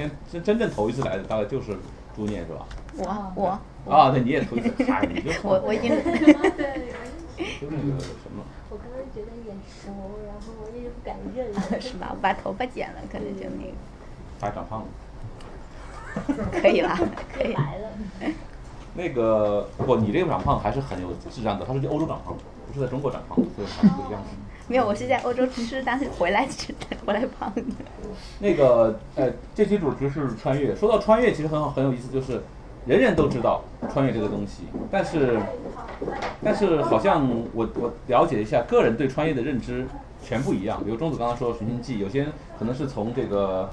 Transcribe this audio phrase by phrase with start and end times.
[0.00, 1.76] 先真真正头一次来的大概就是
[2.16, 2.66] 朱念是吧？
[2.96, 3.32] 我
[3.84, 9.90] 我啊，那，你也头一次，嗨，你就 我我已经就那个什么，我刚刚觉得眼熟，
[10.26, 11.52] 然后我也不敢认。
[11.80, 12.08] 是吧？
[12.10, 13.72] 我把头发剪了，可能就那个
[14.40, 14.86] 还长胖了。
[16.60, 16.96] 可以了，
[17.32, 17.52] 可以。
[17.52, 17.88] 来了，
[18.94, 22.34] 那个不，你这个长胖还是很有质量的，他是在欧洲长胖，
[22.66, 24.28] 不是在中国长胖，所以还是不一样的。
[24.70, 26.72] 没有，我是在欧洲吃，但是回来吃，
[27.04, 27.62] 回来胖的。
[28.38, 30.76] 那个呃，这期主题是穿越。
[30.76, 32.40] 说到穿越，其实很好，很有意思，就是
[32.86, 35.40] 人人都知道穿越这个东西，但是
[36.40, 39.88] 但是好像我我了解一下，个人对穿越的认知
[40.22, 40.80] 全不一样。
[40.84, 43.68] 比如钟子刚刚说《寻秦记》，有些人可能是从这个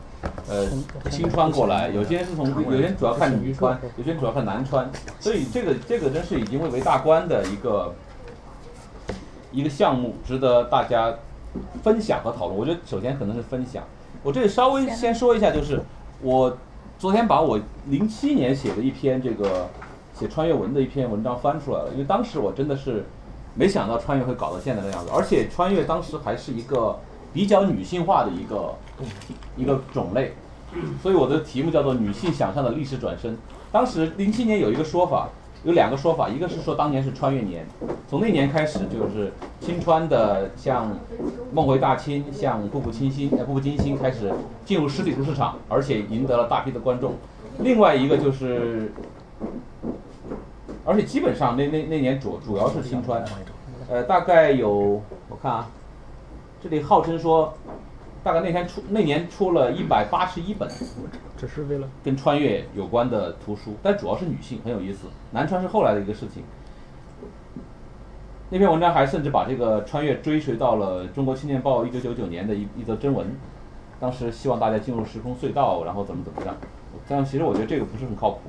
[0.49, 0.65] 呃
[1.11, 4.89] 新川过来，有些人是从有些人主要看女川，有些人主要看男川，
[5.19, 7.93] 所以这个这个真是已经蔚为大观的一个
[9.51, 11.13] 一个项目，值得大家
[11.83, 12.57] 分享和讨论。
[12.57, 13.83] 我觉得首先可能是分享。
[14.23, 15.81] 我这里稍微先说一下，就是
[16.21, 16.57] 我
[16.97, 19.69] 昨天把我零七年写的一篇这个
[20.13, 23.05] 写穿越文的一篇文章翻出来了，因为当时我真的是
[23.53, 26.99] 没想到穿越会搞到现在的样子，而且穿越当时还是一个
[27.33, 28.75] 比较女性化的一个
[29.55, 30.33] 一个种类，
[31.01, 33.33] 所以我的题目叫做《女性想象的历史转身》。
[33.71, 35.29] 当时零七年有一个说法，
[35.67, 37.67] 有两个说法，一个是说当年是穿越年，
[38.07, 40.89] 从那年开始就是新川的像
[41.51, 47.15] 《梦回大清》、像《步步惊心》、《步步惊心》开始进入实体书市场，而且赢得了大批的观众。
[47.59, 48.93] 另外一个就是，
[50.85, 53.21] 而且基本上那那那年主主要是新川，
[53.89, 55.69] 呃，大概有我看啊，
[56.63, 57.53] 这里号称说，
[58.23, 60.69] 大概那天出那年出了一百八十一本。
[61.37, 65.07] 只是为了跟穿越有关的图书，但主要是女性，很有意思。
[65.31, 66.43] 男穿是后来的一个事情。
[68.49, 73.27] 那篇文章还甚至把这个穿越追随到了《中国青年报》一九九九年的一一则征文，
[73.99, 76.55] 当时希望大家进入时空隧道，然后怎么怎么样。
[77.07, 78.39] 但其实我觉得这个不是很靠谱。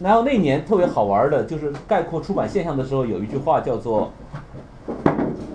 [0.00, 4.12] 然后那年特别好玩的就是概括出版现象的时候，有一句话叫做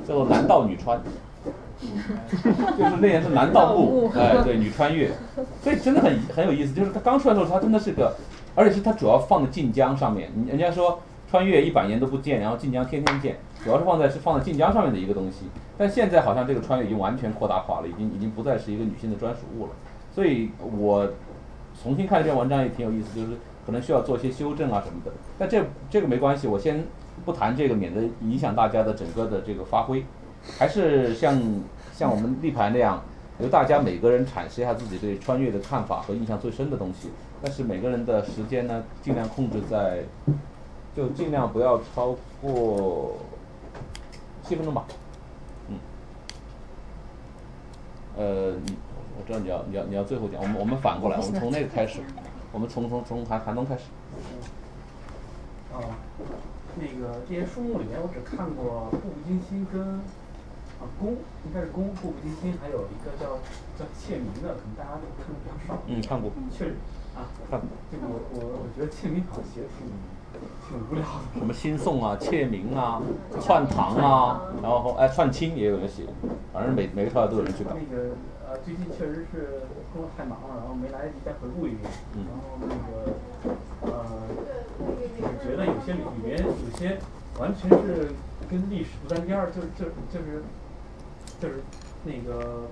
[0.07, 0.99] 叫做“男盗女穿”。
[2.77, 5.11] 就是那年是男盗墓，哎，对，女穿越，
[5.61, 6.73] 所以真的很很有意思。
[6.73, 8.15] 就是它刚出来的时候，它真的是个，
[8.55, 10.29] 而且是它主要放在晋江上面。
[10.47, 10.99] 人家说
[11.29, 15.45] 穿越一百年都不见，然后晋江天天见，主要是放在是放在晋江上面的一个东西。
[15.77, 19.71] 但现在好像这个穿越已经完全扩大化了，已经已经不再是一个女性的专属物了。
[20.13, 21.07] 所以我
[21.81, 23.31] 重新看这篇文章也挺有意思，就是
[23.65, 25.11] 可能需要做一些修正啊什么的。
[25.39, 26.83] 但这这个没关系，我先
[27.25, 30.03] 不谈这个，免得影响大家的整个的这个发挥。
[30.59, 31.41] 还是像
[31.93, 33.01] 像我们立牌那样，
[33.39, 37.09] 由大家每个人阐释一下自己对穿越的看法和印象最深的东西。
[37.41, 40.03] 但是每个人的时间呢，尽量控制在，
[40.95, 43.17] 就尽量不要超过
[44.43, 44.85] 七分钟吧。
[45.67, 45.77] 嗯。
[48.17, 48.77] 呃，你
[49.17, 51.99] 我知道你要你要你要最后讲，我们我们反过来，我们从那个开始，
[52.51, 53.83] 我们从从从韩韩东开始。
[55.73, 55.77] 啊，
[56.75, 59.99] 那个这些书目里面，我只看过《步步惊心》跟
[60.83, 61.11] 啊《宫》，
[61.47, 63.39] 应该是《宫》《步步惊心》，还有一个叫
[63.79, 65.79] 叫《窃明》的，可能大家都看的比较少。
[65.87, 66.29] 嗯，看过。
[66.51, 66.75] 确实
[67.15, 67.69] 啊，看过。
[67.89, 69.87] 这个我我我觉得《窃明》好像写的挺
[70.67, 71.39] 挺无聊的。
[71.39, 73.01] 什么新宋啊、窃明啊、
[73.39, 76.03] 串唐啊，然后哎串清也有人写，
[76.51, 77.71] 反正每每个朝代都有人去搞。
[77.71, 78.11] 那个
[78.45, 79.63] 呃，最近确实是
[79.93, 81.89] 工作太忙了，然后没来得及再回顾一遍。
[82.15, 83.15] 嗯然后那个
[83.87, 84.05] 呃，
[84.79, 84.91] 我
[85.43, 86.99] 觉得有些里里面有些
[87.39, 88.11] 完全是
[88.49, 90.43] 跟历史不沾边儿，就是就是就是
[91.43, 91.59] 就是
[92.07, 92.71] 那个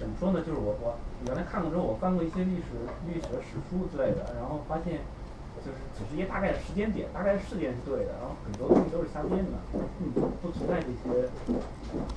[0.00, 0.42] 怎么说呢？
[0.42, 0.98] 就是我我
[1.30, 2.74] 原来看过之后，我翻过一些历史
[3.06, 5.06] 历史的史书之类的，然后发现
[5.54, 9.54] 就是只是一个大概的时间点，大概事件是对的，然后很多东西都是瞎编的，
[10.02, 10.10] 嗯，
[10.42, 11.30] 不存在这些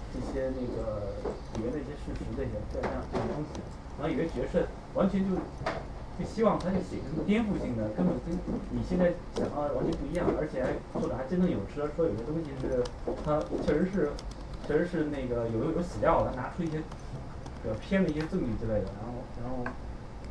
[0.10, 1.22] 这些那个
[1.54, 3.62] 里面的一些事实这些这样这些东西，
[4.02, 4.66] 然后有些角色
[4.98, 5.38] 完全就
[6.18, 8.34] 就希望他就写成颠覆性的，根本跟
[8.74, 12.82] 你现在想到的完全不一样，而且还作者还真正有车说有些东西是
[13.22, 14.10] 他确实是
[14.68, 16.80] 确实是那个有有史料的，拿出一些
[17.64, 19.64] 比较偏的一些证据之类的，然后然后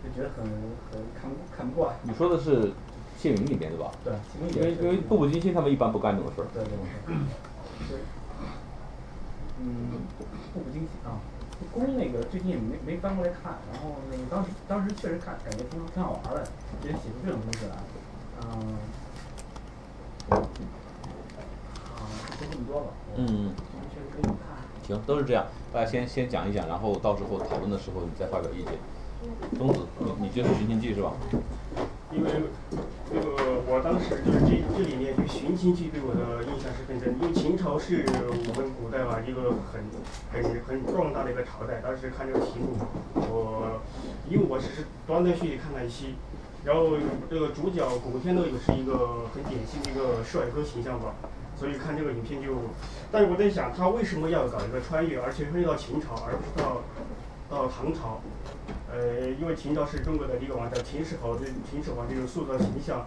[0.02, 0.44] 就觉得很
[0.90, 1.94] 很看不看不惯。
[2.02, 2.72] 你说的是
[3.16, 3.90] 谢云里面对吧？
[4.04, 4.12] 对，
[4.56, 6.46] 因为因为步步惊心他们一般不干这种事儿。
[6.52, 6.78] 对对对。
[7.88, 7.98] 对
[9.60, 10.02] 嗯，
[10.52, 11.19] 步步惊心啊，
[11.72, 16.48] 宫那个最近也没没翻过来看，然后那个当时当时确实看感觉挺挺好玩儿的，
[16.82, 17.76] 觉得写出这种东西来，
[18.42, 18.76] 嗯，
[20.30, 20.34] 啊，
[22.40, 22.63] 就这么
[23.17, 23.55] 嗯，
[24.12, 24.35] 可以看。
[24.87, 28.73] 行，都是这样，大家先先讲一讲，然后到时候讨论的时候你再发表意见。
[29.56, 31.12] 东子，你你就是《寻秦记》是吧？
[32.12, 32.31] 因为
[33.11, 39.81] 那个我我当时就是这这里面就《寻秦记》对我的印象是很深，因为秦朝是我们古代吧一个很
[40.29, 41.81] 很很壮大的一个朝代。
[41.81, 42.76] 当时看这个题目，
[43.15, 43.81] 我
[44.29, 46.17] 因为我只是断断续续看了一期，
[46.62, 46.93] 然后
[47.31, 51.17] 这个主角古天乐也是一个很典型的一个帅哥形象吧，
[51.56, 52.52] 所以看这个影片就，
[53.12, 56.82] 但是我在想他为什么要搞一个穿越，而且穿越到秦朝，而不是到
[57.48, 58.20] 到唐朝？
[58.90, 63.06] 呃，因为秦朝是中国的一个王朝，秦始皇这秦始皇这种塑造形象，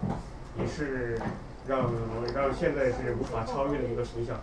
[0.59, 1.19] 也是
[1.67, 1.91] 让
[2.33, 4.39] 让现在是无法超越的一个形象。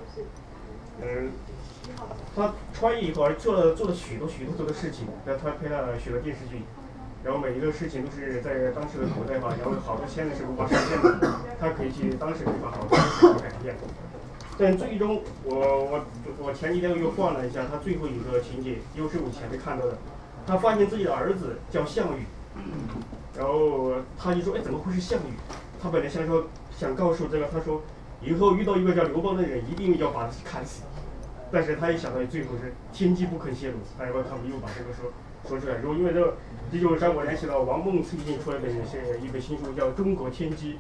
[1.03, 1.33] 嗯，
[2.37, 6.63] 他穿越以后，而做了做了许多许多多的事情，然后他拍了许多电视剧，
[7.25, 13.75] 然后每一个事情都是在当时的古代吧，然后好多现在是无法实现的，他可以去当时可以把好多事情改变。
[14.59, 16.05] 但最终，我我
[16.39, 19.97] 我前几天又换了一下，他最后一个情节，又是我前面看到的。
[20.47, 22.27] 他发现自己的儿子叫项羽，
[23.35, 25.33] 然后他就说：“哎，怎么会是项羽？”
[25.83, 26.45] 他本来想说
[26.77, 27.81] 想告诉这个，他说
[28.21, 30.83] 以后遇到一个叫刘邦的人，一定要把他砍死。
[31.51, 35.11] 但是他一想到最后是天机不肯泄露，然后他们又把这个说
[35.49, 35.75] 说出来。
[35.75, 36.35] 然后因为这个，
[36.73, 40.75] 这就让我联想到王梦最近出来的一些一本新书，叫《中国天机》。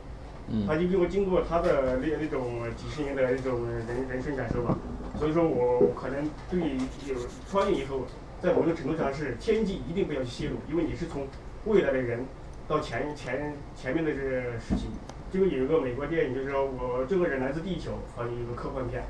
[0.67, 4.77] 他就给我经过他的那那种几十年的那种人人生感受吧，
[5.19, 6.61] 所以说我可能对
[7.07, 7.15] 有
[7.51, 8.03] 穿越以后。
[8.43, 11.27] 在某种程度上是天机一定不要去泄露，因为你是从
[11.65, 12.27] 未来的人
[12.69, 14.91] 到前前前面的这个事情。
[15.33, 19.03] 这个有一个美国电影，就是说我这个人来自地球，好像一个科幻片，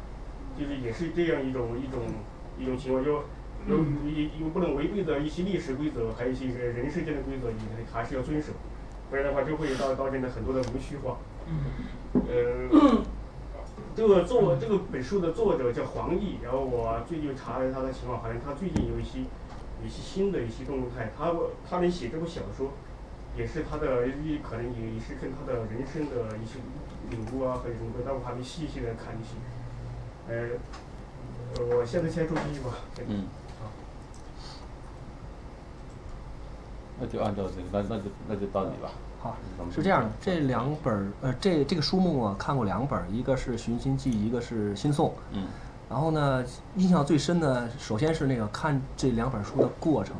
[0.57, 2.03] 就是也是这样一种一种
[2.57, 3.25] 一种情况，就
[3.67, 7.59] 有有有不能违背的一些历史规则，还有一些人世间的规则，你
[7.93, 8.53] 还是要遵守，
[9.11, 11.19] 不然的话就会导导致的很多的无序化。
[12.15, 13.03] 呃。
[13.97, 21.13] 这个作这个本书的作者叫黄奕，然后我最近查了他的情况，好像他最近有一些有一些新的一些动态。
[21.17, 21.33] 他
[21.69, 22.73] 他能写这部小说，
[23.37, 26.59] 也是他的一可能也是跟他的人生的一些
[27.11, 28.03] 领悟啊，还有什么的。
[28.05, 29.37] 但我还没细细的看一些。
[30.29, 30.59] 呃，
[31.77, 32.75] 我现在先说第一吧。
[33.07, 33.27] 嗯。
[37.01, 38.91] 那就按照这个，那那就那就到你吧。
[39.21, 39.37] 好，
[39.75, 45.09] 是这样的，这两本儿，呃，这这个书目我看过两本儿，一个是《寻秦记》，一个是《新宋》。
[45.33, 45.47] 嗯。
[45.89, 46.45] 然后呢，
[46.77, 50.15] 印象最深的，首先是那个看这两本书的过程。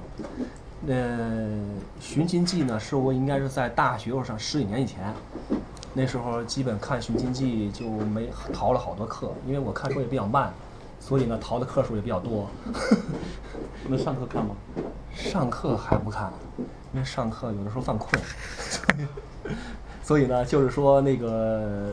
[0.87, 1.17] 呃，
[2.01, 5.13] 《寻秦记》呢，是我应该是在大学上十几年以前，
[5.95, 10.53] 那时候基本看《寻秦记》就没逃了好多课，因为我看书也比较慢，
[11.07, 12.49] 所以呢，逃的课数也比较多。
[13.87, 14.57] 那上课看吗？
[15.15, 16.33] 上课还不看。
[16.95, 18.23] 因为上课有的时候犯困，
[18.71, 19.07] 所 以
[20.03, 21.91] 所以呢，就是说那个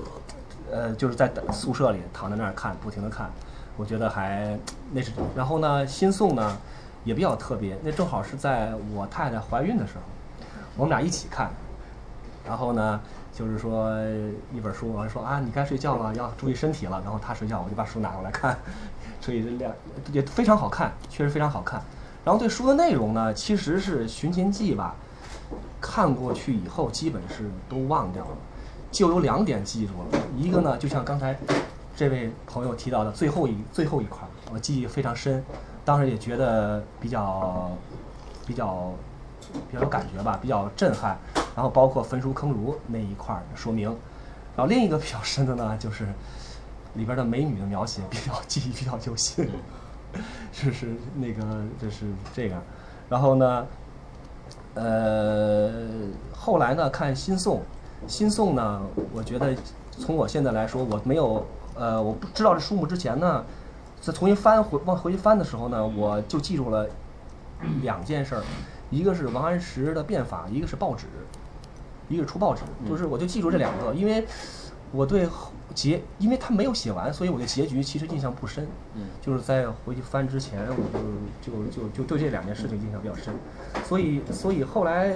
[0.71, 3.29] 呃，就是在宿舍里躺在那儿看，不停的看，
[3.75, 4.57] 我觉得还
[4.93, 5.11] 那是。
[5.35, 6.57] 然后呢，新宋呢
[7.03, 10.03] 也比较特别，那正好是在我太太怀孕的时候，
[10.77, 11.49] 我们俩一起看。
[12.47, 13.01] 然后呢，
[13.33, 13.91] 就是说
[14.53, 17.01] 一本书，我说啊，你该睡觉了，要注意身体了。
[17.03, 18.55] 然后她睡觉，我就把书拿过来看，
[19.21, 19.71] 所以这两
[20.11, 21.81] 也非常好看，确实非常好看。
[22.25, 24.95] 然后对书的内容呢，其实是《寻秦记》吧，
[25.79, 28.31] 看过去以后基本是都忘掉了，
[28.91, 30.19] 就有两点记住了。
[30.37, 31.37] 一个呢，就像刚才
[31.95, 35.43] 这位朋友提到的最后一最后一块，我记忆非常深，
[35.85, 37.71] 当时也觉得比较
[38.45, 38.93] 比较
[39.69, 41.17] 比较有感觉吧，比较震撼。
[41.55, 43.89] 然后包括焚书坑儒那一块的说明。
[44.55, 46.05] 然后另一个比较深的呢，就是
[46.95, 49.49] 里边的美女的描写比较记忆比较犹新。
[50.51, 51.41] 是是那个，
[51.81, 52.61] 就是这个，
[53.07, 53.65] 然后呢，
[54.73, 55.71] 呃，
[56.35, 57.61] 后来呢看新宋，
[58.07, 58.81] 新宋呢，
[59.13, 59.55] 我觉得
[59.91, 63.45] 从我现在来说，我没有呃，我不知道这书目之前呢，
[64.01, 66.85] 在重新翻回往回去翻的时候呢，我就记住了
[67.81, 68.43] 两件事儿，
[68.89, 71.05] 一个是王安石的变法，一个是报纸，
[72.09, 74.27] 一个是出报纸，就是我就记住这两个，因为
[74.91, 75.29] 我对。
[75.73, 78.67] 结，因为他没有写完，所以我的结局其实印象不深。
[78.95, 80.75] 嗯，就是在回去翻之前，我
[81.41, 83.33] 就就就就对这两件事情印象比较深。
[83.85, 85.15] 所以，所以后来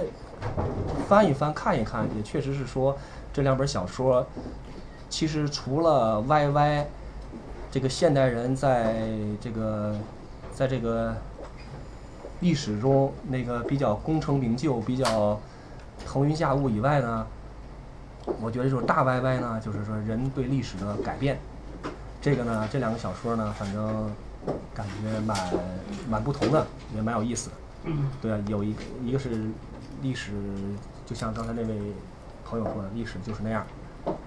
[1.08, 2.96] 翻一翻看一看，也确实是说
[3.32, 4.26] 这两本小说，
[5.08, 6.84] 其实除了 YY
[7.70, 8.96] 这个现代人在
[9.40, 9.94] 这个
[10.52, 11.14] 在这个
[12.40, 15.40] 历史中那个比较功成名就、比较
[16.06, 17.26] 腾云驾雾以外呢。
[18.40, 21.38] 我觉得这种大歪歪呢，就是说人对历史的改变，
[22.20, 24.10] 这个呢，这两个小说呢，反正
[24.74, 25.36] 感觉蛮
[26.08, 27.56] 蛮不同的，也蛮有意思的。
[28.20, 29.46] 对啊，有一一个是
[30.02, 30.32] 历史，
[31.06, 31.92] 就像刚才那位
[32.44, 33.64] 朋友说的，历史就是那样，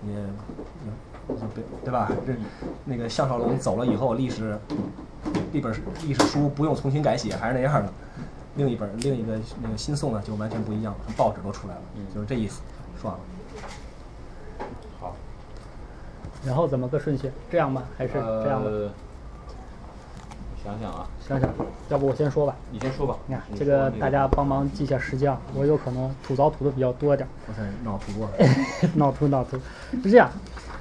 [0.06, 2.10] 也也对对吧？
[2.26, 2.34] 这
[2.86, 4.58] 那个项少龙走了以后，历史
[5.52, 7.92] 一本历史书不用重新改写，还是那样的。
[8.56, 11.82] 另一本另一个那个新宋呢，就完全不一样了，报纸都出来了，
[12.14, 12.62] 就是这意思。
[13.02, 13.26] 说完了。
[16.46, 17.32] 然后怎么个顺序？
[17.52, 17.84] 这样吗？
[17.98, 18.70] 还是这样吗？
[18.70, 18.90] 呃，
[20.64, 21.50] 想想啊，想想，
[21.90, 22.56] 要不我先说吧。
[22.72, 23.16] 你先说吧。
[23.28, 27.32] 你看这个大家帮忙记一下时间啊，我有可能吐槽吐的比较多点儿。
[27.48, 28.30] 我才脑图啊，
[28.96, 29.58] 脑图脑图
[30.04, 30.30] 是这样，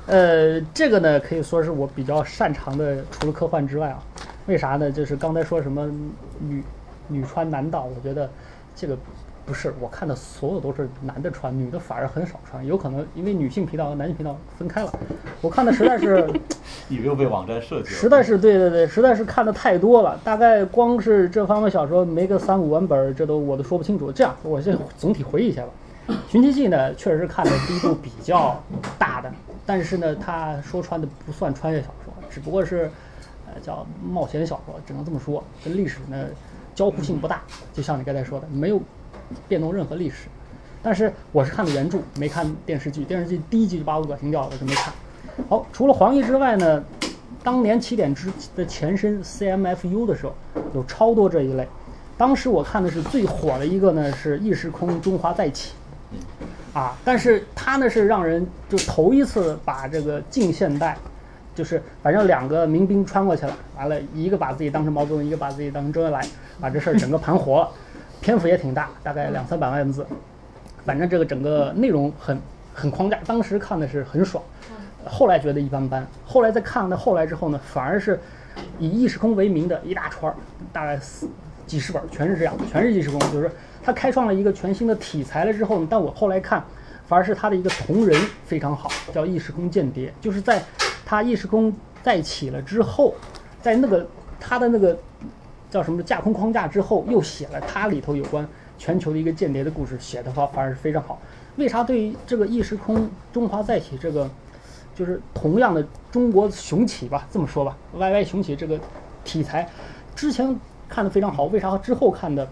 [0.06, 4.02] 呃，这个呢可以说是我比较擅长的，除了科幻之外啊，
[4.46, 4.90] 为啥呢？
[4.90, 5.86] 就是刚才说什么
[6.40, 6.62] 女
[7.06, 8.28] 女穿男盗，我觉得
[8.74, 8.96] 这个
[9.48, 14.92] 不是，我看的所有都是男的穿，女的反而很少穿，有可能因为女性频道和男性频道分开了，
[15.40, 16.28] 我看的实在是
[16.86, 17.94] 你又被网站设计了。
[17.94, 24.12] 实在是对对对，实在是看的太多了，大概光是这方面小说没个三五万本儿，这都我都说不清楚。
[24.12, 25.68] 这样，我先总体回忆一下吧。
[26.30, 28.62] 《寻秦记》呢，确实是看的第一部比较
[28.98, 29.32] 大的，
[29.64, 32.90] 但是呢，它说穿的不算穿越小说，只不过是
[33.46, 36.26] 呃叫冒险小说，只能这么说，跟历史呢
[36.74, 37.40] 交互性不大。
[37.72, 38.80] 就像你刚才说的，没有
[39.46, 40.28] 变动任何历史。
[40.82, 43.04] 但是我是看的原著，没看电视剧。
[43.04, 44.94] 电视剧第一集就把我恶心掉了，我就没看。
[45.48, 46.82] 好，除了黄奕之外呢，
[47.42, 50.34] 当年起点之的前身 CMFU 的时候，
[50.74, 51.66] 有超多这一类。
[52.16, 55.72] 当时我看的是最火的一个呢是《异时空中华再起》，
[56.78, 60.96] 啊，但是它呢是让人就头一次把这个近现代，
[61.54, 66.24] 就是反正两个民兵穿过去了，完了一个把自己当成毛泽东，一个把自己当成周恩来，
[66.60, 67.70] 把这事儿整个盘活了，
[68.20, 70.06] 篇幅也挺大，大概两三百万字，
[70.84, 72.40] 反正这个整个内容很
[72.74, 74.42] 很框架，当时看的是很爽。
[75.06, 78.20] 后来觉得一般般，后来再看到后来之后呢，反而是
[78.78, 80.36] 以异时空为名的一大串儿，
[80.72, 81.28] 大概四
[81.66, 83.50] 几十本儿，全是这样，全是异时空，就是
[83.82, 86.62] 他开创了一个全新的题材了之后呢，但我后来看，
[87.06, 90.62] 反而是他的一个同人非常好，叫异时空间谍，就是在
[91.06, 91.72] 他异时空
[92.02, 93.14] 再起了之后，
[93.62, 94.06] 在那个
[94.40, 94.98] 他的那个
[95.70, 98.46] 叫什么架空框架之后，又写了它里头有关
[98.78, 101.20] 全球的一个间谍的故事，写的话反而是非常好。
[101.56, 104.28] 为啥对于这个异时空中华再起这个？
[104.94, 108.76] 就是同样的中国雄起吧，这么说吧，YY 雄起这个
[109.22, 109.70] 题材，
[110.16, 110.58] 之前
[110.88, 112.48] 看的非常好，为啥之后看的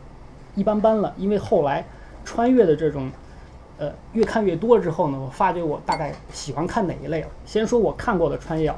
[0.54, 1.12] 一般般了？
[1.16, 1.84] 因为后来
[2.24, 3.10] 穿越的这种，
[3.78, 7.26] 呃，越看越多之后呢，我发觉我大概喜欢看哪一类了。
[7.44, 8.76] 先说我看过的穿越啊，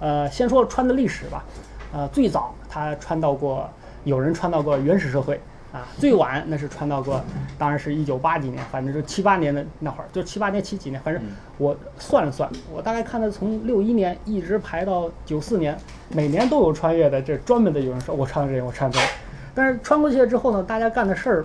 [0.00, 1.44] 呃，先说穿的历史吧，
[1.92, 3.70] 呃，最早他穿到过，
[4.02, 5.40] 有人穿到过原始社会。
[5.72, 7.20] 啊，最晚那是穿到过，
[7.58, 11.20] 当然是一九八几年，反正就七八年的那会儿，就七八年七几年，反正
[11.58, 15.76] 我算了算，我大概看的从六一年一直排到九四年，
[16.10, 19.06] 每年都有穿越的，这专门的有人说我穿了这个，我穿这个，
[19.52, 21.44] 但是穿过去之后呢，大家干的事儿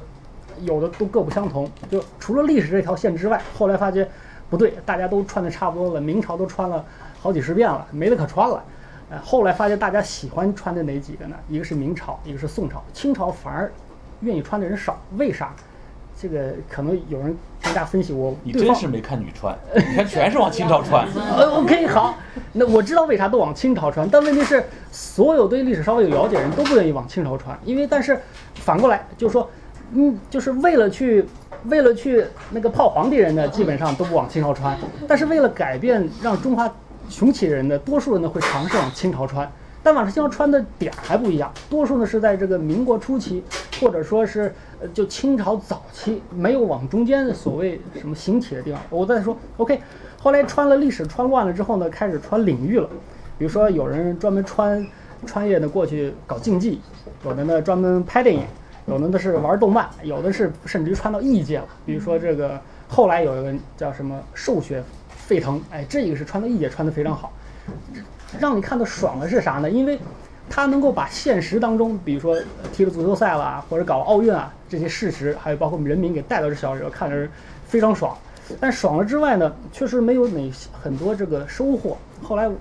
[0.62, 4.08] 有的都各不相同，就除了历史这条线之外，后来发觉
[4.48, 6.86] 不对，大家都穿的差不多了，明朝都穿了
[7.20, 8.64] 好几十遍了，没得可穿了。
[9.10, 11.36] 呃，后来发现大家喜欢穿的哪几个呢？
[11.48, 13.72] 一个是明朝，一个是宋朝，清朝反而。
[14.22, 15.54] 愿意穿的人少，为啥？
[16.22, 17.28] 这个可能有人
[17.62, 18.36] 跟大家分析我。
[18.44, 21.08] 你真是没看女穿， 你看全是往清朝穿。
[21.16, 22.14] 呃，OK，好，
[22.52, 24.62] 那我知道为啥都往清朝穿，但问题是，
[24.92, 28.20] 所有对历史稍微有了解的人都不愿意往清朝穿，因为但是
[28.56, 29.50] 反过来就是说，
[29.94, 31.26] 嗯，就是为了去
[31.68, 36.70] 为了去那个泡皇帝人呢，基本上都不往清朝穿，但是为了改变让中华
[37.10, 39.52] 雄起的人呢多数人呢会尝试往清朝穿。
[39.82, 43.42] 但往清朝穿的点还不一样，多数呢是在这个民国初期，
[43.80, 48.82] 或者说是呃就清朝早期，没有往中间所谓什么兴起的地方。
[48.90, 49.80] 我再说，OK，
[50.20, 52.90] 后来穿了历史穿乱了之后呢，开始穿领域了，
[53.38, 54.86] 比如说有人专门穿
[55.26, 56.82] 穿越的过去搞竞技，
[57.24, 58.44] 有的呢专门拍电影，
[58.86, 61.66] 有的呢是玩动漫，有的是甚至于穿到异界了。
[61.86, 64.84] 比如说这个后来有一个叫什么兽学
[65.30, 67.32] 沸腾，哎，这个是穿到异界穿的非常好。
[68.40, 69.70] 让你看到爽的是啥呢？
[69.70, 70.00] 因为，
[70.50, 72.36] 他能够把现实当中，比如说
[72.74, 77.28] 踢了足球赛了，或者搞奥运啊这些事实，还有包括人民给带到这小里头，看着
[77.68, 78.18] 非常爽。
[78.60, 81.96] 但爽了之外呢，确实没有哪很多这个收获。
[82.24, 82.58] 后来我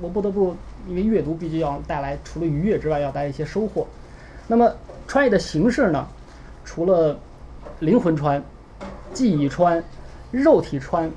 [0.00, 0.56] 我不得不
[0.88, 3.86] 因为阅读必须要带来除了愉悦之外，要带来一些收获。
[4.48, 4.72] 那么
[5.06, 6.04] 穿越的形式呢，
[6.64, 7.16] 除了
[7.78, 8.42] 灵魂穿、
[9.14, 9.80] 记忆穿、
[10.32, 11.08] 肉体穿、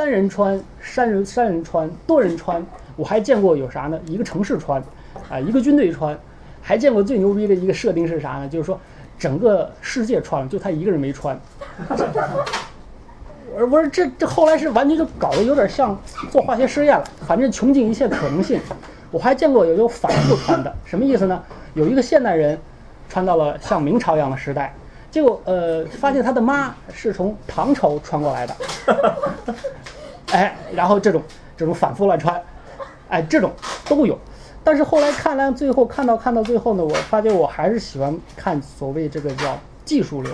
[0.00, 2.64] 单人穿、三人三人穿、多人穿。
[2.96, 4.00] 我还见过有啥呢？
[4.06, 4.82] 一个城市穿，
[5.28, 6.18] 啊，一个军队穿，
[6.62, 8.48] 还见过最牛逼的一个设定是啥呢？
[8.48, 8.80] 就是说，
[9.18, 11.38] 整个世界穿了，就他一个人没穿。
[11.86, 15.94] 我说，我说这这后来是完全就搞得有点像
[16.30, 17.04] 做化学实验了。
[17.26, 18.58] 反正穷尽一切可能性。
[19.10, 21.42] 我还见过有有反复穿的，什么意思呢？
[21.74, 22.58] 有一个现代人
[23.06, 24.74] 穿到了像明朝一样的时代，
[25.10, 28.56] 结果呃发现他的妈是从唐朝穿过来的。
[30.32, 31.22] 哎，然后这种
[31.56, 32.40] 这种反复乱穿。
[33.08, 33.52] 哎，这种
[33.86, 34.16] 都有，
[34.62, 40.32] 但是后来看来，最后看到看到最后呢，我发觉我还是喜欢看所谓这个叫技术流。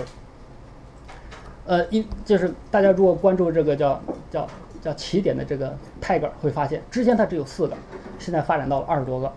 [1.65, 4.47] 呃，一就是大家如果关注这个叫叫
[4.79, 7.75] 叫起点的这个 tag 会发现，之前它只有四个，
[8.19, 9.33] 现在发展到了二十多个。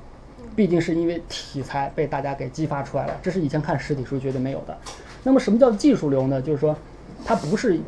[0.54, 4.76] 毕竟是因为题材被大家给激发出来了，这是以前看实体书绝对没有的。
[5.23, 6.41] 那么什么叫技术流呢？
[6.41, 6.77] 就是说，
[7.25, 7.79] 它不是，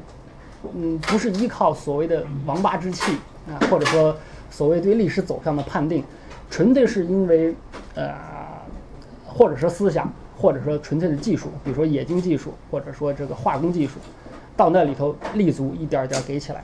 [0.75, 3.13] 嗯，不是依靠所谓的王八之气
[3.49, 4.15] 啊，或者说
[4.51, 6.05] 所谓对历史走向的判定，
[6.51, 7.55] 纯粹是因为
[7.95, 8.15] 呃，
[9.25, 13.95] 或者说思想，或者说纯粹的技术，比如说冶金技术，或者说这个化工技术，
[14.57, 16.63] 到那里头立足，一点儿一点儿给起来。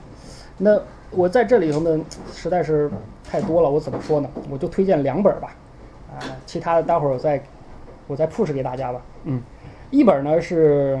[0.57, 1.99] 那我在这里头呢，
[2.33, 2.91] 实在是
[3.23, 4.29] 太多了，我怎么说呢？
[4.49, 5.55] 我就推荐两本吧。
[6.11, 7.41] 啊，其他的待会儿我再
[8.07, 9.01] 我再 push 给大家吧。
[9.23, 9.41] 嗯，
[9.89, 10.99] 一本呢是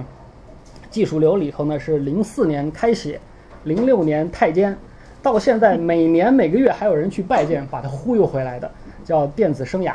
[0.89, 3.19] 技术流里头呢是零四年开写，
[3.63, 4.77] 零六年太监，
[5.21, 8.71] 到现在每年每个月还有人去拜见，把他忽悠回来的，
[9.05, 9.93] 叫电子生涯。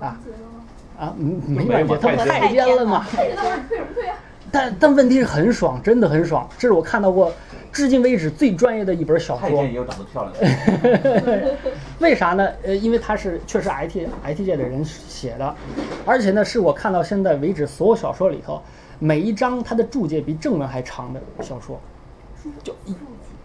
[0.00, 0.18] 啊
[0.98, 3.06] 啊，没没感觉，他不太监了吗？
[4.50, 7.32] 但但问题是很爽，真的很爽，这是我看到过
[7.72, 9.64] 至今为止最专业的一本小说太监。
[9.64, 10.32] 也有长得漂亮
[11.22, 11.56] 的，
[12.00, 12.48] 为啥呢？
[12.62, 15.54] 呃，因为他是确实 IT IT 界的人写的，
[16.04, 18.60] 而且呢，是我看到现在为止所有小说里头，
[18.98, 21.80] 每一章它的注解比正文还长的小说，
[22.62, 22.74] 就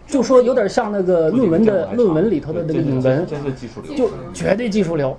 [0.06, 5.16] 就说有点像那个论文的论文里头的那个引文，真是技术流，就绝对技术流。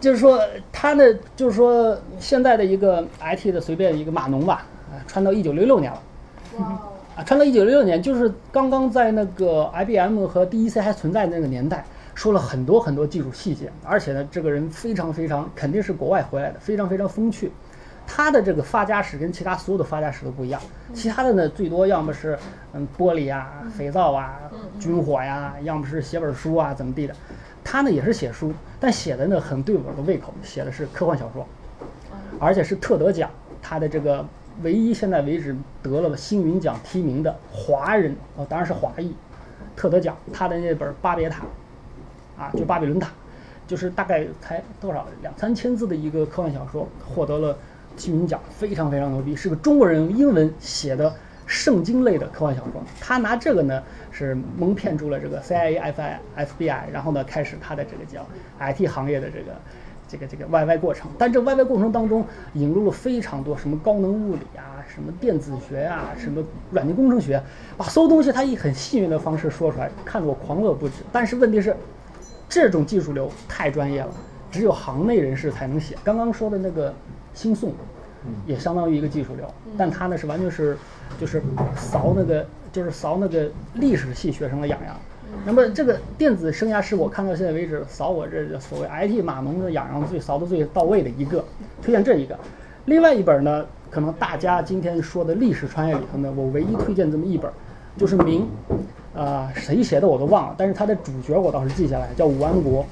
[0.00, 0.40] 就是说，
[0.72, 1.04] 他呢，
[1.36, 6.02] 就是说现在的一个 IT 的随便一个码农吧，啊，传到一九六六年了。
[7.16, 11.82] 啊，传到一九六六年，就是刚刚在那个 IBM 和 DEC 还存在的那个年代，
[12.14, 17.50] 说了很多很多技术细节，而且呢，这个人非常非常肯定是国外回来的，非常非常风趣。
[18.06, 20.60] 他的这个发家史跟其他所有的发家史都不一样，
[20.92, 22.38] 其他的呢最多要么是
[22.74, 24.38] 嗯玻璃啊、肥皂啊、
[24.78, 27.14] 军火呀，要么是写本书啊怎么地的。
[27.64, 31.46] 他呢也是写书，但写的呢很对我的胃口，写的是科幻小说，
[32.38, 33.30] 而且是特得奖，
[33.62, 34.24] 他的这个
[34.62, 39.14] 唯一现在为止得了星云奖提名的华人哦，当然是华裔，
[39.76, 41.42] 特得奖，他的那本《巴别塔》，
[42.40, 43.10] 啊，就巴比伦塔，
[43.66, 47.58] 就是大概才多少两三千字的一个科幻小说，获得了
[47.96, 51.14] 星云奖，非常非常牛逼，是个中国人用英文写的
[51.46, 52.82] 圣经类的科幻小说。
[53.00, 58.26] 他拿这个呢是蒙骗住了这个 CIAFI，FBI，然后呢开始他的这个叫
[58.58, 59.54] IT 行业的这个。
[60.08, 67.42] 这个这个 YY 过程，但这 YY 过程当中引入了非常多什么高能物理啊，什么电子学啊，什么软件工程学，
[67.76, 70.94] 把所有东西他以很幸运的方式说出来，看得我狂乐不止。
[71.10, 71.76] 但是问题是，
[72.48, 74.10] 这种技术流太专业了，
[74.50, 75.96] 只有行内人士才能写。
[76.04, 76.94] 刚刚说的那个
[77.34, 77.72] 新宋，
[78.46, 80.78] 也相当于一个技术流，但他呢是完全是
[81.18, 81.42] 就是
[81.74, 84.96] 扫那个就是扫那个历史系学生的痒痒。
[85.44, 91.44] 那么这个电子生涯是我看到现在为止扫我这所谓 IT 码农的痒痒最扫的最到位的一个，
[91.82, 92.36] 推荐这一个。
[92.86, 97.50] 另外一本呢，可能大家今天说的历史穿越里头呢，我唯一推荐这么一本，
[97.96, 98.48] 就是明，
[99.14, 102.86] 啊、谁写的我都忘了，但是它的主角我倒是记下来，叫武安国，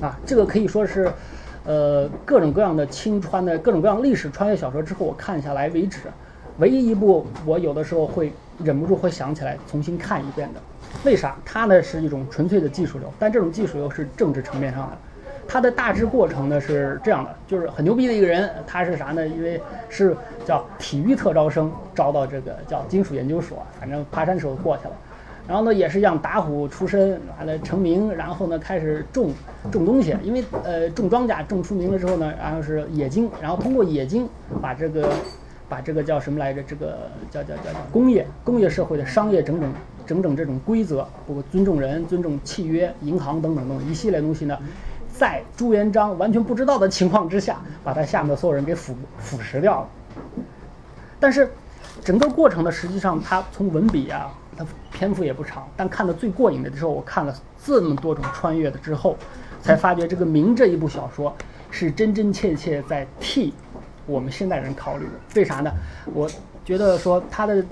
[0.00, 1.10] 啊，这个可以说是，
[1.64, 6.00] 呃，各种各样的清穿的各种各样历史穿越小说之后，我看下来为止，
[6.58, 10.60] 唯一一部我有的时候会忍不住会想起来重新看一遍的。
[11.04, 11.36] 为啥？
[11.44, 14.98] 它呢是一种纯粹的技术流，但这种技术流是政治层面上的。
[15.48, 19.26] 它的大致过程呢是这样的，就是很牛逼的一个人，他是啥呢？
[19.26, 24.92] 因为是叫体育特招生，招到这个叫金属研究所，反正爬山时候过去了。
[25.46, 29.30] 然后呢，也是养打虎出身，完了成名，然后呢开始种
[29.70, 34.28] 种东西，因为呃种庄稼种出名了之后呢，然后是冶金，然后通过冶金
[34.60, 35.08] 把这个
[35.68, 36.60] 把这个叫什么来着？
[36.64, 39.72] 这个叫叫叫叫工业工业社会的商业整整
[40.06, 44.58] 整整这种规则，包括尊重人、尊重契约、银行等等等一系列东西呢，
[45.12, 49.88] 在朱元璋完全不知道的情况之下，把他下面的所有人给腐腐蚀掉了。
[51.18, 51.50] 但是
[52.04, 59.16] 整个过程呢，实际上他从文笔啊，他篇幅也不长，但看的最过瘾的时候，我看了这么多种穿越的之后，
[59.60, 61.34] 才发觉这个《明》这一部小说
[61.70, 63.52] 是真真切切在替
[64.06, 65.12] 我们现代人考虑的。
[65.34, 65.72] 为啥呢？
[66.14, 66.30] 我
[66.64, 67.64] 觉得说他的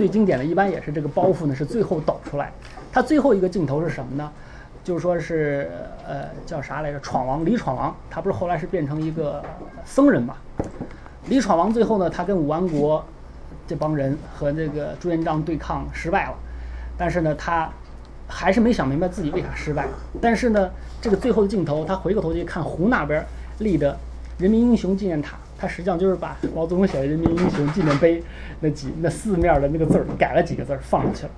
[0.00, 2.50] 最经典的一般也是这个包袱呢，是最后抖出来。
[2.90, 4.32] 他最后一个镜头是什么呢？
[4.82, 5.70] 就是说是
[6.08, 6.98] 呃叫啥来着？
[7.00, 9.44] 闯王李闯王，他不是后来是变成一个
[9.84, 10.36] 僧人嘛？
[11.28, 13.04] 李闯王最后呢，他跟武安国
[13.68, 16.34] 这帮人和这个朱元璋对抗失败了，
[16.96, 17.70] 但是呢，他
[18.26, 19.86] 还是没想明白自己为啥失败。
[20.18, 20.70] 但是呢，
[21.02, 23.22] 这个最后的镜头，他回过头去看湖那边
[23.58, 23.94] 立的
[24.38, 28.22] 人民英雄纪念塔，他实际上就是把毛泽东写的人民英雄纪念碑
[28.60, 31.32] 那几那四面的那个字儿改了几个字儿放上去了，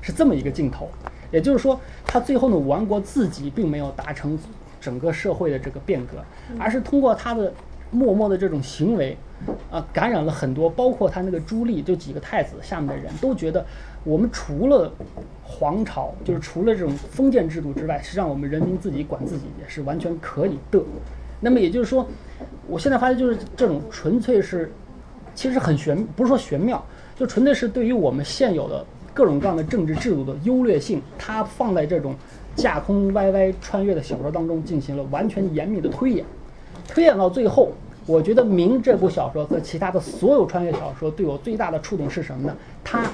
[0.00, 0.88] 是这么一个镜头。
[1.30, 4.38] 也就是说，他最后呢，武安国自己并没有达成
[4.80, 6.24] 整个社会的这个变革，
[6.58, 7.52] 而是通过他的
[7.90, 9.14] 默默的这种行为，
[9.70, 13.62] 啊，感染了很多，包括他那个朱棣，就几个太子下面的人都觉得，
[14.04, 14.90] 我们除了
[15.44, 20.80] 皇朝，就是除了这种封建制度之外，实际上我们人民自己管自己也是完全可以的。
[21.40, 22.06] 那么也就是说，
[22.66, 24.72] 我现在发现就是这种纯粹是，
[25.34, 32.14] 其实很玄，不是说玄妙，就纯粹是对于我们现有的各种各样的政治制度的优劣性，它放在这种
[32.56, 36.24] 架空歪歪穿越的小说当中进行了完全严密的推演。
[36.88, 37.70] 推演到最后，
[38.06, 42.56] 我觉得《明》这部小说和其他的所有穿越小说对我最大的触动是什么呢？
[42.82, 43.04] 它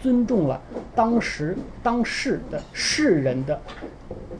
[0.00, 0.60] 尊重了
[0.94, 3.60] 当时当世的世人的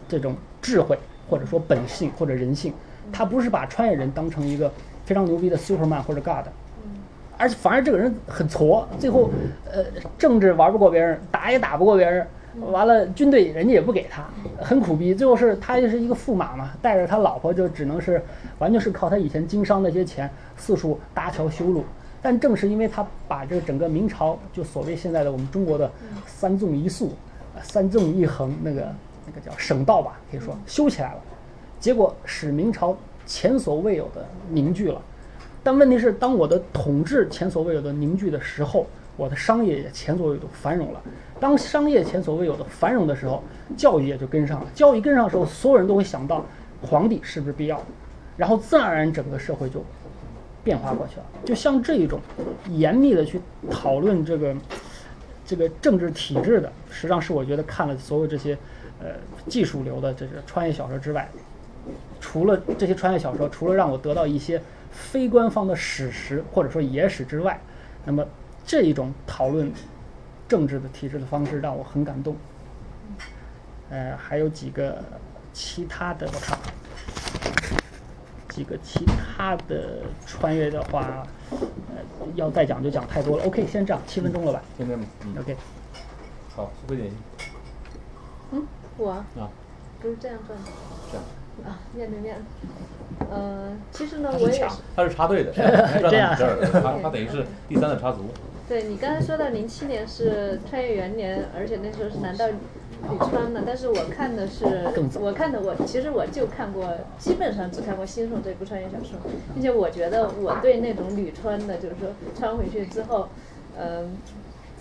[0.09, 0.97] 这种智慧，
[1.29, 2.73] 或者说本性或者人性。
[3.13, 4.73] 他不是把穿越人当成一个
[5.05, 6.47] 非常牛逼的 Superman 或者 God，
[7.37, 9.31] 而且反而这个人很挫，最后
[9.71, 9.85] 呃
[10.17, 12.27] 政治玩不过别人，打也打不过别人，
[12.71, 14.25] 完了军队人家也不给他，
[14.59, 15.15] 很苦逼。
[15.15, 18.23] 最后是他就是一个驸马嘛，带着他老婆就只能是
[18.59, 21.85] 完全是靠他以前经商那些钱四处搭桥修路。
[22.25, 25.91] 但正是因为他把这个整个明朝就所谓现在的我们中国的
[26.25, 27.13] 三纵一肃、
[27.65, 28.95] 三纵一横那个
[29.27, 31.19] 那个叫省道吧，可以说修起来了。
[31.83, 35.03] 结果使明朝前所未有的凝聚了，
[35.65, 41.03] 但问题是，当我的统治前所未有的凝聚的时候，我的商业也前所未有的繁荣了。
[41.41, 43.43] 当商业前所未有的繁荣的时候，
[43.77, 44.67] 教育也就跟上了。
[44.73, 46.47] 教育跟上的时候，所有人都会想到
[46.81, 47.83] 皇帝是不是必要，
[48.37, 49.85] 然后自然而然整个社会就
[50.63, 51.25] 变化过去了。
[51.45, 52.21] 就像这一种
[52.71, 54.55] 严密的去讨论这个
[55.45, 58.57] 这个政治体制的，实际上是我觉得看了所有这些
[59.01, 59.09] 呃
[59.49, 61.29] 技术流的这个穿越小说之外。
[62.23, 67.61] 除了这些穿越小说，除了让我得到一些非官方的史实或者说野史之外，
[68.05, 68.25] 那么
[68.65, 69.71] 这一种讨论
[70.49, 72.37] 政治的体制的方式让我很感动。
[73.91, 75.03] 呃，还有几个
[75.53, 76.57] 其他的，我看
[78.49, 81.59] 几个其他的穿越的话，呃，
[82.37, 83.45] 要再讲就讲太多了。
[83.45, 85.05] OK，先这样，七分钟了吧现在吗？
[85.25, 85.57] 嗯，？OK，
[86.55, 87.19] 好，苏菲点心
[88.53, 89.25] 嗯，我啊，
[90.01, 90.65] 不是这样转的
[91.11, 91.25] 这样。
[91.65, 92.37] 啊，面对面。
[93.31, 94.65] 呃，其实呢，我也是，
[94.97, 98.19] 他是插队的， 这这样这儿 的，他他等于是第三的插足。
[98.69, 104.65] 对你刚才说到零七年是穿越元年，而且那时候是南到吕川的，但是我看的是，
[105.21, 106.89] 我看的我其实我就看过，
[107.19, 109.19] 基本上只看过《新宋》这部穿越小说，
[109.53, 113.29] 并且我觉得我对那种吕川的，就是说穿回去之后，
[113.79, 114.17] 嗯、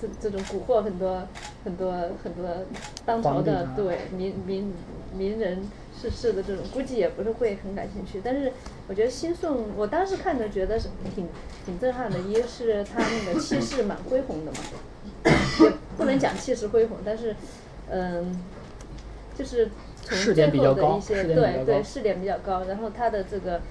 [0.01, 1.21] 这这种蛊惑很多
[1.65, 1.91] 很多
[2.23, 2.45] 很多
[3.05, 4.73] 当朝的对民民
[5.13, 5.59] 民人
[6.01, 8.19] 世事的这种，估计也不是会很感兴趣。
[8.23, 8.51] 但是
[8.87, 11.27] 我觉得新宋，我当时看着觉得是挺
[11.65, 14.57] 挺震撼的，一个是他那个气势蛮恢宏的嘛，
[15.59, 17.35] 也不能讲气势恢宏，但是
[17.89, 18.41] 嗯，
[19.37, 19.69] 就是
[20.01, 23.61] 从最点比较高后的一些对对高试点比较高，然后他的这个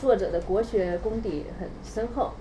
[0.00, 2.34] 作者的国学功底很深厚。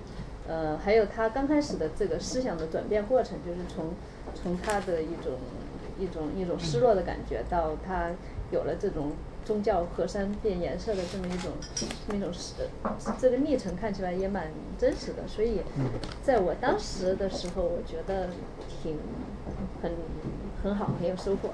[0.48, 3.94] 呃，还有他刚开始的这个思想的转变过程，就是从
[4.34, 5.34] 从他的一种
[6.00, 8.10] 一种一种失落的感觉，到他
[8.52, 9.12] 有了这种
[9.50, 12.54] 宗教河山变颜色的这么一种这么一种时
[13.20, 14.46] 这个历程，看起来也蛮
[14.78, 15.28] 真实的。
[15.28, 15.62] 所以，
[16.22, 18.30] 在我当时的时候，我觉得
[18.84, 18.96] 挺
[19.82, 19.92] 很
[20.62, 21.50] 很好，很有收获。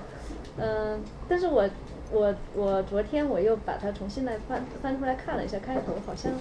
[0.57, 1.69] 嗯、但是我
[2.11, 6.33] 我我昨天我又把它重新来翻翻出来看了一下，开头好像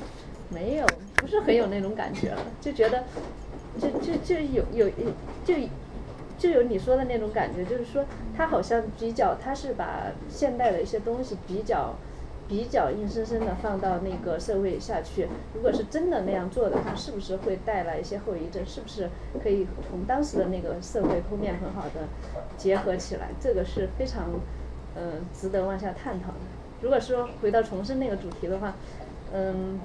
[0.49, 3.05] 没有，不是很有那种感觉了，就觉得
[3.79, 4.91] 就就就有有
[5.45, 5.55] 就
[6.45, 8.05] 就有你说的那种感觉，就是说
[8.37, 11.95] 他好像比较，他是把现代的一些东西比较。
[12.47, 18.63] 比较硬生生的放到那个社会下去，如果是真的那样做的话，是不是会带来一些后遗症？
[18.67, 19.09] 是不是
[19.43, 22.07] 可以从当时的那个社会剖面很好的
[22.59, 23.31] 结合起来？
[23.41, 24.29] 这个是非常
[24.95, 26.35] 嗯、值得往下探讨的。
[26.83, 28.75] 如果说回到重生那个主题的话，
[29.33, 29.81] 嗯，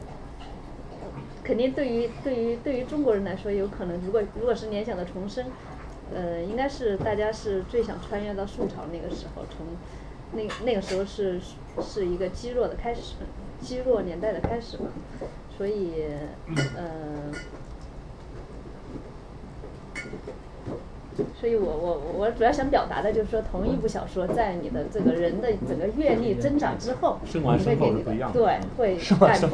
[1.41, 5.45] 肯定对于对于对于中国人来说，有可能如果如果是联想的重生，
[6.13, 9.65] 呃，应该是大家是最想穿越到宋朝那个时候，从
[10.33, 11.39] 那那个时候是
[11.81, 13.15] 是一个积弱的开始，
[13.61, 14.89] 积弱年代的开始嘛，
[15.57, 16.05] 所以
[16.75, 17.31] 呃。
[21.37, 29.49] 所以我我我主要想表达的就是说，同一部小说在你的这个人的整个阅历增长之后，生完生后你会给你是不一样的对，会感觉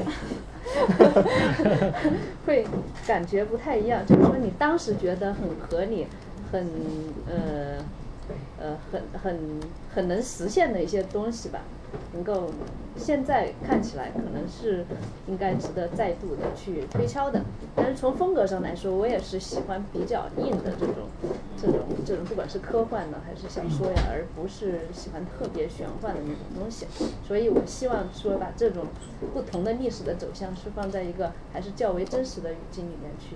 [2.46, 2.68] 会
[3.08, 4.06] 感觉不太一样。
[4.06, 6.06] 就是说，你当时觉得很合理，
[6.52, 6.68] 很
[7.28, 7.78] 呃
[8.60, 9.40] 呃很很
[9.94, 11.62] 很能实现的一些东西吧，
[12.14, 12.50] 能够
[12.96, 14.86] 现在看起来可能是
[15.28, 17.42] 应该值得再度的去推敲的。
[17.76, 21.10] 但是从风格上来说，我也是喜欢比较硬的这种
[21.58, 26.88] 这种这种，不管是科幻的还是小说呀，而不是喜欢特别玄幻的那种东西。
[27.28, 28.86] 所以我希望说把这种
[29.34, 33.36] 不同的历史的走向是放在一个还是较为真实的语境里面去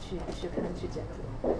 [0.00, 1.00] 去去看去解
[1.42, 1.50] 读。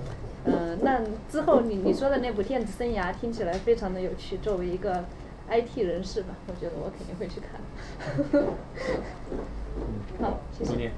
[0.44, 1.00] 嗯、那
[1.31, 5.05] 之后你你说的那部《电子生涯》听起来非常的有趣，作为一个
[5.48, 7.61] IT 人士吧，我觉得我肯定会去看。
[10.20, 10.90] 好，谢谢。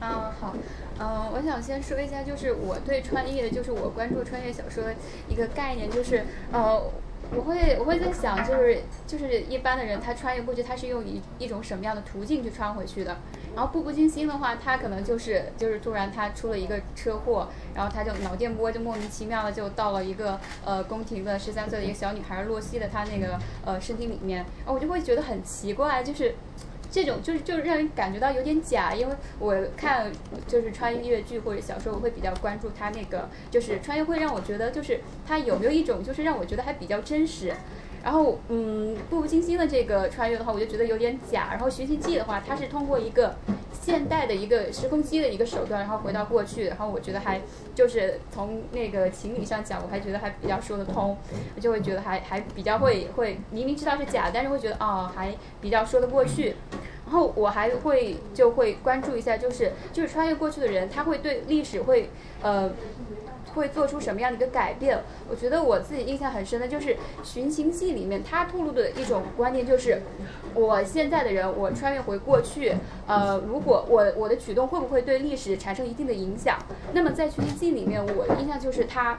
[0.00, 0.54] 啊，好，
[0.98, 4.84] 嗯、我想先说一下，就是我对穿越，就是我关注穿越小说
[5.28, 6.82] 一个概念，就是呃，
[7.34, 13.16] 我会我会在想，就是就是一般的人他穿越过去，他是用一一种什么样的途径去穿回去的？
[13.54, 26.34] 然后步步惊心的话，他可能就是就是突然他出了一个车祸，然后他就脑电波就莫名其妙的就到了一个呃宫廷的十三岁的一个小女孩洛西的她那个呃身体里面，然后我就会觉得很奇怪，就是。
[26.94, 30.12] 这种就是就是让人感觉到有点假，因为我看
[30.46, 37.54] 就是穿越剧或者小说，我会比较关注它那个就是穿越会让我觉得就是它有没有一种就是让我觉得还比较真实。
[38.02, 41.48] 然后嗯，步步惊心的这个穿越的话，我就觉得有点假。
[41.50, 43.36] 然后寻秦记的话，它是通过一个
[43.80, 47.40] 现代的一个时空机的一个手段，然后回到过去，然后我觉得还
[47.74, 51.16] 就是从那个情理上讲，我还觉得还比较说得通，
[51.54, 56.56] 我就会觉得还还比较会会明明知道是假，但是会觉得哦还比较说得过去。
[57.04, 62.08] 然后我还会就会关注一下，就是就是穿越过去的人，他会对历史会
[62.42, 62.70] 呃
[63.54, 64.98] 会做出什么样的一个改变？
[65.30, 70.02] 我觉得我自己印象很深的就是《寻秦记》里面他透露的一种观念，就是
[70.54, 72.74] 我现在的人，我穿越回过去，
[73.06, 76.58] 呃，如果我我的举动会不会对历史产生一定的影响？
[76.92, 79.18] 那么在《寻秦记》里面，我印象就是他。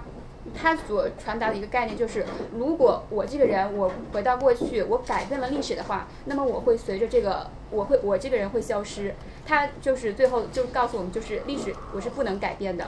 [0.53, 9.13] 他所传达的一个概念就是，如果我这个人我回到过去，我改变了历史的话，那么我会随着这个，我会我这个人会消失。
[9.45, 12.87] 他就是最后就告诉我们，就是历史我是不能改变的。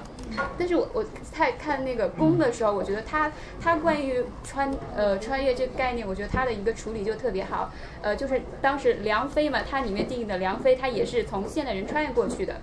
[0.57, 7.71] 但是我我在看那个宫的时候，我觉得他他关于穿呃穿越这个概念，我觉得他的一个处理就特别好。
[8.01, 12.55] 呃，就是当时梁妃嘛，它里面定义的梁妃，她也是从现代人穿越过去的。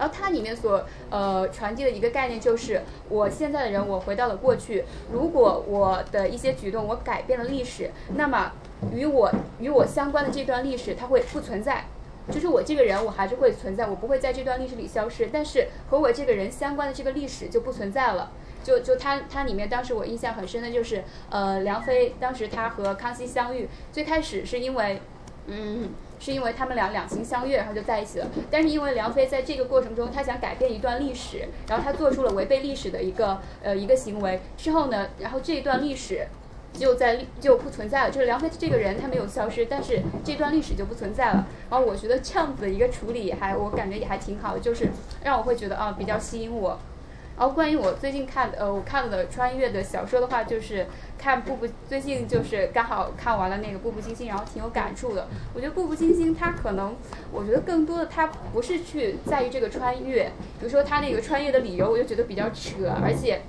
[0.00, 4.82] 然后它里面所呃传递的一个概念就是，我现在的人我回到了过去，
[5.12, 8.52] 如果我的一些举动我改变了历史，那么
[8.94, 11.84] 与我与我相关的这段历史它会不存在。
[12.32, 18.32] 就是我这个人，我还是会存在，我不会在这段历史里消失，但是和我这个人相关的这个历史就不存在了。
[18.64, 25.02] 就就它它里面当时我印象很深的就是，呃，梁飞当时他和康熙相遇，最开始是因为，
[25.46, 25.90] 嗯。
[26.20, 28.26] 是因为他们俩两情相悦，然后就在一起了。
[28.50, 36.26] 但是因为梁飞在这个过程中，他想改变一段历史，然后他做出了违背历史的一个呃一个行为之后呢，然后这一段历史
[36.74, 38.10] 就在就不存在了。
[38.10, 41.46] 就是梁飞这个人他没有消失，但是这段历史就不存在了。
[41.70, 44.90] 然后我觉得这样子的一个处理还我感觉也还挺好的，就是
[45.24, 46.78] 让我会觉得啊比较吸引我。
[47.38, 50.86] 然后关于我最近看呃我看的穿越的小说的话，就是
[51.18, 55.26] 看《步步》，最近就是刚好看完了那个《步步惊心》，然后挺有感触的。
[55.54, 56.94] 我觉得《步步惊心》它可能，
[57.32, 60.24] 我觉得更多的它不是去在于这个穿越，
[60.58, 63.40] 比如说它那个穿越的理由，我就觉得比较扯，而且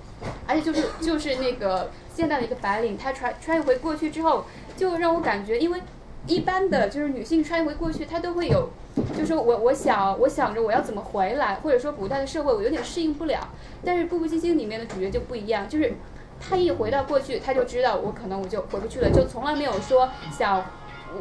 [0.47, 4.45] 而且就是就是那个现代的一个白领，他穿穿越回过去之后，
[4.77, 5.81] 就让我感觉，因为
[6.27, 8.69] 一般的就是女性穿越回过去，她都会有。
[9.17, 13.47] 就说我我想我想着我要怎么回来，或者说古代的社会我有点适应不了。
[13.85, 15.93] 但是《步步惊心》里面的主角就不一样，就是
[16.39, 20.63] 他一回到过去，他就知道我可能我就回不去了，就从来没有说想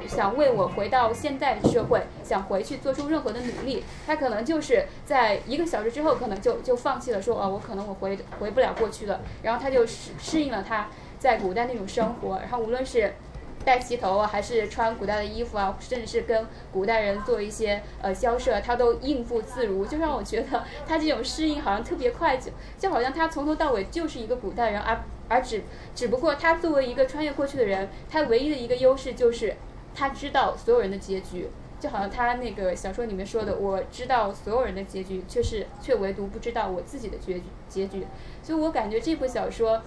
[0.09, 3.85] 想为我回到现代社会，想回去做出任何的努力。
[4.07, 9.21] 他可能就是在一个小时之后，可能就就放弃了，说哦，我可能我回回不了过去了。
[9.45, 10.89] 然后他就适适应了他
[11.21, 13.15] 在古代那种生活，然后无论是。
[13.65, 25.63] 戴旗头啊，还是穿古代的衣服啊， 甚至是跟古代人做一些呃交涉，他都应付自如，就让我觉得他这种适应好像特别快，就就好像他从头到尾就是一个古代人，而而只
[25.95, 29.55] 只不过他作为一个穿越过去的人，他唯一的一个优势就是
[29.95, 38.07] 他知道所有人的结局，就好像他那个小说里面说的，我知道所有人的结局，却是却唯独不知道我自己的结局结局，
[38.43, 39.83] 所以我感觉这部小说。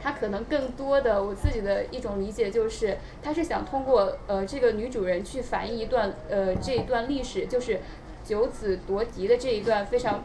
[0.00, 7.80] 他可能更多的我自己的一种理解就是，他是想通过呃这个女主人去反映一段呃这一段历史，就是
[8.24, 10.24] 九子夺嫡的这一段非常。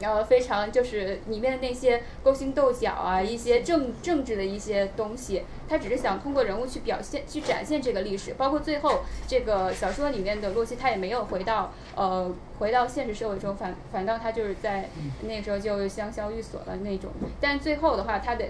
[0.00, 8.34] 然后非常就是里面的那些勾心斗角啊，一些政政治的一些东西，他只是想通过人物去表现、去展现这个历史。
[8.34, 14.88] 包括最后这个小说里面的洛基，他也没有回到呃回到现实社会中，反反倒他就是在
[15.22, 17.10] 那时候就香消玉损了那种。
[17.40, 18.44] 但最后的话，他的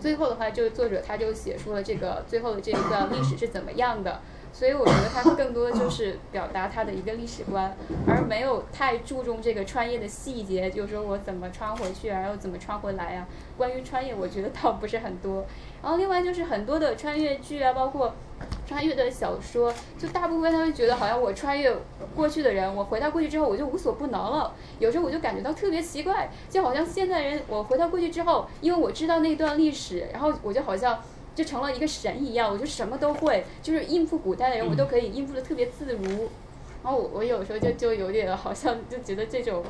[0.00, 4.20] 最后的话，就是作者他就写出了这个最后的这一段历史是怎么样的。
[4.54, 13.26] 所以我觉得他更多的就是表达他的一个历史观，而没有太注重这个穿越的细节，就是说我怎么穿回去，然后怎么穿回来啊。
[13.58, 15.44] 关于穿越，我觉得倒不是很多。
[15.82, 18.14] 然后另外就是很多的穿越剧啊，包括
[18.64, 21.76] 穿越的小说，就大部分他们觉得好像我穿越
[22.14, 24.54] 过去的人，我回到过去之后我就无所不能了。
[24.78, 30.96] 有时候我就感觉到特别奇怪，就好像现在人我回到过去之后，因为我知道那段历史，然后我就好像。
[31.34, 36.28] 就成了一个神一样，我就什么都会，就是应付古代的人，我都可以应付的特别自如。
[36.82, 39.64] 然后我我有时候就就有点好像就觉得这种，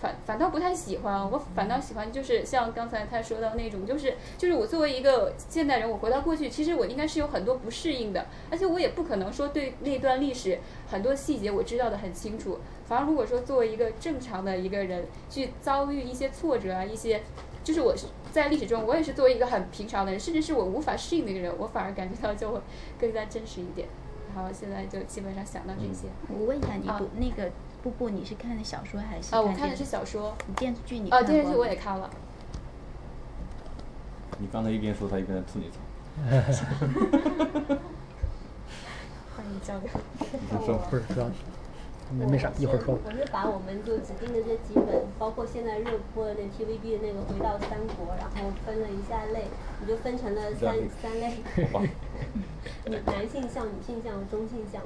[0.00, 10.58] 反反倒不太喜欢，我反倒喜欢就是像刚才他说到那种，就是就是我作为一个现代人，我回到过去，其实我应该是有很多不适应的，而且我也不可能说对那段历史
[10.90, 12.58] 很多细节我知道的很清楚。
[12.86, 17.22] 反而如果说作为一个正常的一个人去遭遇一些挫折啊，一些。
[17.68, 22.58] 就是我是在历史中，我也是作为一个很平常的人，甚至是我无法适应的一个人，我反而感觉到就会
[22.98, 23.86] 更加真实一点。
[24.34, 26.08] 然后现在就基本上想到这些。
[26.28, 27.52] 我问一下，你不那个
[27.82, 29.34] 布布，你是看的小说还是？
[29.34, 30.34] 啊，我看的是小说。
[30.46, 31.10] 你电视剧你？
[31.10, 32.08] 啊，电视剧我也看了。
[34.38, 35.76] 你刚才一边说，他一边在吐你槽。
[39.36, 39.90] 欢迎交流。
[40.18, 41.30] 你说，不是说。
[42.10, 42.98] 没没啥，一会儿说。
[43.04, 49.44] 我是把我们就指定的这几本，包括现在热播的那 TVB 的那个《回到三国》，然后分了一下类，
[49.80, 51.38] 你就分成了三三类，
[52.86, 54.82] 女男性向、女性向、中性向。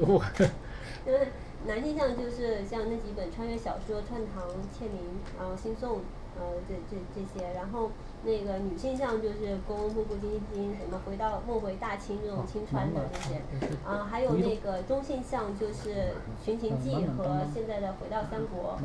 [1.07, 1.29] 因 为
[1.67, 4.43] 男性向就是像那几本穿越小说，《串堂》
[4.77, 4.99] 《倩玲》，
[5.39, 5.99] 然后《新宋》，
[6.39, 7.91] 呃，这这这些，然后。
[8.25, 13.43] 那个女性向就是宫步步惊心什么回到梦回大清这种清川的这些，
[13.85, 18.79] 啊，还有那个中性向就是寻秦记和现在的回到三国，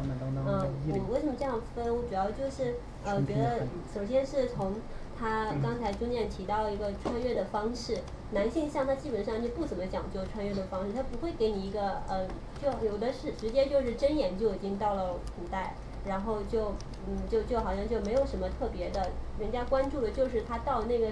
[0.43, 1.85] 嗯，我为什么这样分？
[1.95, 3.59] 我主要就是呃觉得
[3.93, 4.73] 首先是从
[5.19, 7.99] 他刚才中间提到一个穿越的方式，
[8.31, 12.25] 男性向他基本上就不怎么讲究穿越的方式，他不会给你一个呃，
[12.59, 15.75] 就有的是直接就是睁眼就已经到了古代。
[16.05, 16.73] 然后就，
[17.07, 21.07] 嗯，就就好像就没有什么特别的，人家关注的就是他到那个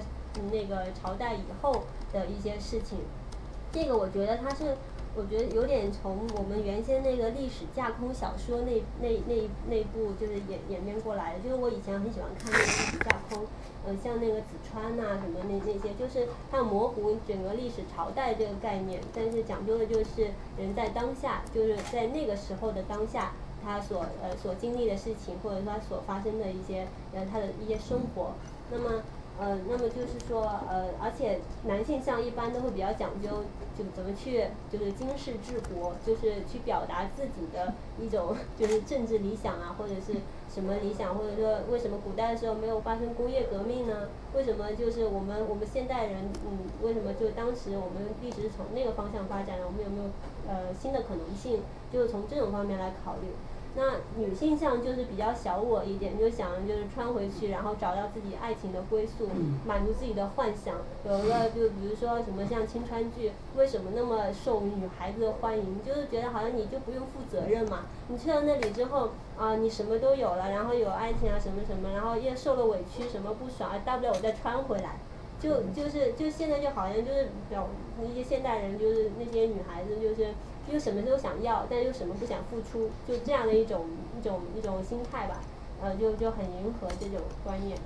[0.51, 2.99] 那个朝代以后的一些事情。
[3.71, 4.75] 这个我觉得他是，
[5.15, 11.39] 我觉得有点从我们原先那个历史架空小说那那那那部就是演演变过来的。
[11.39, 13.45] 就是我以前很喜欢看那个历史架空，
[13.85, 23.31] 呃，像那个紫川呐什么那那些，就是它模糊整个历史朝代这个概念，但是讲究的就是人在当下，就是在那个时候的当下。
[23.65, 28.33] 他所呃所经历的事情，或者说他所发生的一些呃他的一些生活，
[28.71, 29.01] 那么
[29.39, 33.43] 呃那么就是说呃而且男性像一般都会比较讲究，
[33.77, 40.13] 就怎么去就是经世治国，就是去表达自己的一种 就是政治理想啊，或者是
[40.53, 44.07] 什么理想，或者说为什么古代的时候没有发生工业革命呢？
[44.33, 49.65] 为什么就是我们我们现代人嗯为什么就当时我们一直从那个方向发展呢？
[49.65, 50.09] 我们有没有
[50.47, 51.61] 呃新的可能性？
[51.91, 53.27] 就是从这种方面来考虑。
[53.77, 59.27] 那女性向就是比较小我一点，就想就是穿回去，然后找到自己爱情的归宿，
[59.65, 60.75] 满足自己的幻想。
[61.03, 65.83] 有个就比如说什么像青春剧，为什么那么受女孩子的欢迎？
[65.85, 74.97] 就是觉得好像你就不用负责任嘛，你去到那里之后啊，你什么都有了，然后有爱情啊什么什么，然后也受了委屈，什么不爽，大不了我再穿回来。
[75.37, 77.67] 就就是就现在就好像就是表
[77.99, 80.29] 那些现代人就是那些女孩子就是。
[80.71, 83.85] 又什么都想要，但又什么不想付出，就这样的一种
[84.19, 85.41] 一种一种心态吧，
[85.81, 87.77] 呃，就就很迎合这种观念。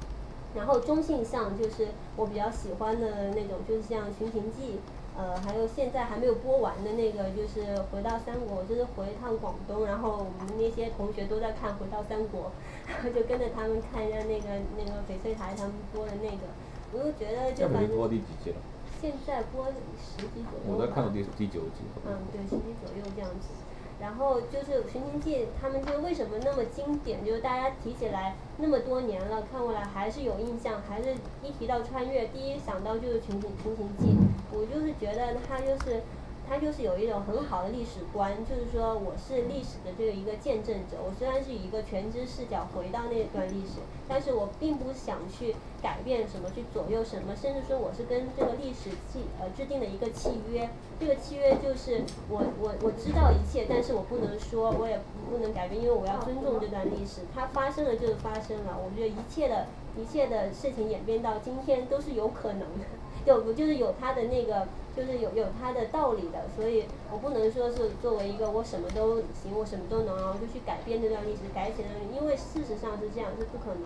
[0.55, 4.73] 然后中性向就是我比较喜欢的那种，就是像《寻秦记》，
[5.15, 7.61] 呃，还有现在还没有播完的那个，就是
[7.91, 12.41] 《回到三国》，就是回一趟广东，然后我们那些同学都在看《回到三国》，
[12.87, 16.47] 然后就跟着他们看一下那个那个翡翠台他们播的那个，
[16.93, 17.95] 我就觉得就反正。
[17.95, 18.55] 播第几季了？
[18.99, 21.88] 现在播十集左右我在看到第第九集。
[22.05, 23.47] 嗯，对，十集左右这样子。
[24.01, 27.25] 然后就是《寻秦记》，他们就为什么那么经典？
[27.25, 34.05] 就是大家提起来那么多年了，看过来还是有印象，还是一提到穿越，第一想到就是《寻秦寻秦记》。
[34.51, 36.01] 我就是觉得它就是。
[36.49, 40.97] 他就是有一种很好的历史观，就是说我是历史的这个一个见证者。
[40.97, 50.67] 我虽然是以一个全知视角回到那段历史，但是我并不想去改变什么，去左右什么，甚至说我是跟这个历史契呃制定的一个契约。
[50.99, 57.21] 这个契约就是我我我知道一切，但是我不能说，我也不能改变，因为我要尊重这段历史。
[57.33, 62.85] 它发生了就是发生了，我觉得一切的一切的事情演变到今天都是有可能的。
[63.25, 64.67] 有，就是有他的那个，
[64.99, 73.84] 就是有有它的道理的，所以我不能说是作为一个我什么都行，我什么都能，然后就去改变这段历史，改写的，因为事实上是这样，是不可能。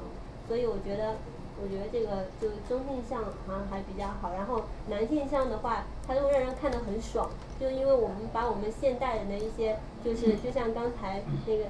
[0.48, 1.16] 所以我觉得。
[1.62, 7.30] 我觉得这个就中性向好像还比较好，然后男性向的话，它就会让人看得很爽，
[7.60, 11.66] 就因为我们把我们现代人的一些，就是就像刚才那个，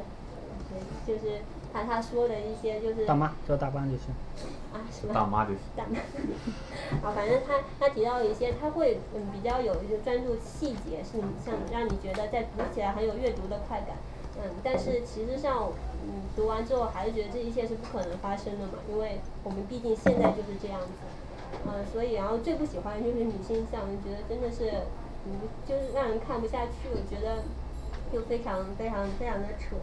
[0.71, 1.41] 对，就是
[1.73, 4.13] 他他说的一些就是大妈叫大妈就行。
[4.71, 5.13] 啊，什么？
[5.13, 5.59] 大妈就行。
[5.75, 5.97] 大妈。
[7.07, 13.97] 啊，反正他他提到一些，他会嗯比较有一些专注细节，是像让你觉得在读起来很有阅读的快感。
[14.37, 15.69] 嗯，但是其实上，
[16.07, 20.87] 嗯，读完之后还是觉得这一切是不可能发生的嘛，因为我们毕竟现在就是这样子，
[21.67, 24.71] 嗯，所以然后最不喜欢就是女性向，觉得真的是，
[25.25, 27.43] 嗯，就是让人看不下去，我觉得
[28.11, 29.75] 就非常非常非常的扯，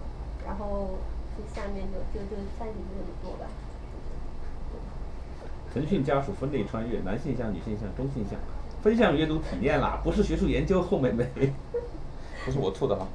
[0.44, 1.19] 然后就
[1.54, 3.46] 下面就就就暂时就这么多吧。
[5.72, 8.38] 腾讯家属分类穿越，男性向、女性向、中性向，
[8.82, 11.24] 分项阅读体验啦，不是学术研究，后面没，
[12.44, 13.06] 不是我错的哈。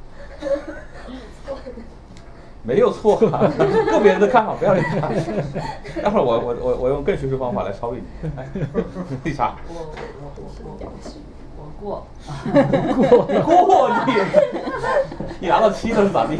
[2.63, 5.09] 没有错，个别人的看法不要理他。
[6.01, 8.05] 待会儿我我我我用更学术方法来超越你。
[9.23, 9.55] 绿茶。
[9.67, 10.71] 我我我
[11.57, 12.07] 我过。
[13.05, 14.13] 过你过你，
[15.41, 16.35] 你拿到七了是咋地？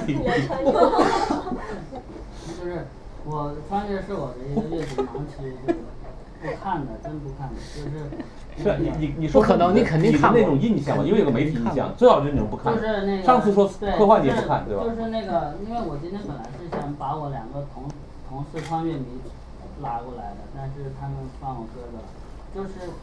[3.26, 5.80] 就是我穿越是我的一个阅读盲区，就是
[6.46, 8.24] 不看的，真不看的，就是。
[8.56, 12.72] 是你你你说不可能，你肯定看那种印象嘛，因为有个媒体印象，最好就是那种不看。
[12.74, 13.24] 就是那个。
[13.24, 13.68] 上次说
[13.98, 14.84] 科幻你也不看，对吧？
[14.88, 17.84] 就是那个，因为我今天本来是想把我两个同
[18.30, 19.20] 同事穿越迷
[19.84, 22.08] 拉过来的，但是他们放我鸽子了。
[22.56, 22.96] 就是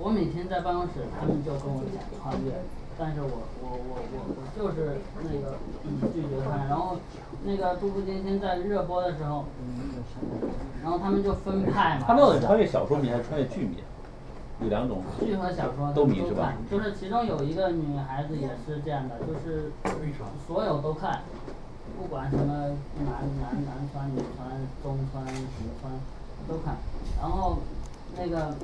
[0.00, 2.50] 我每天在办公室，他们就跟我讲穿越，
[2.98, 5.54] 但是我我我我我就是那个
[6.10, 6.66] 拒绝看。
[6.66, 6.98] 然后
[7.44, 9.44] 那个《步步惊心》在热播的时候，
[10.82, 12.04] 然后他们就分派嘛。
[12.06, 13.76] 他们穿越小说迷还是穿越剧迷？
[14.62, 16.54] 有两种，剧和小说都迷是吧？
[16.70, 19.72] 就是其中有一个女孩子也是这样的，就是
[20.46, 21.22] 所有都看，
[22.00, 22.44] 不管什么
[23.04, 24.48] 男男男穿女穿
[24.82, 25.92] 中穿什么穿
[26.46, 26.76] 都看。
[27.20, 27.58] 然后
[28.16, 28.54] 那个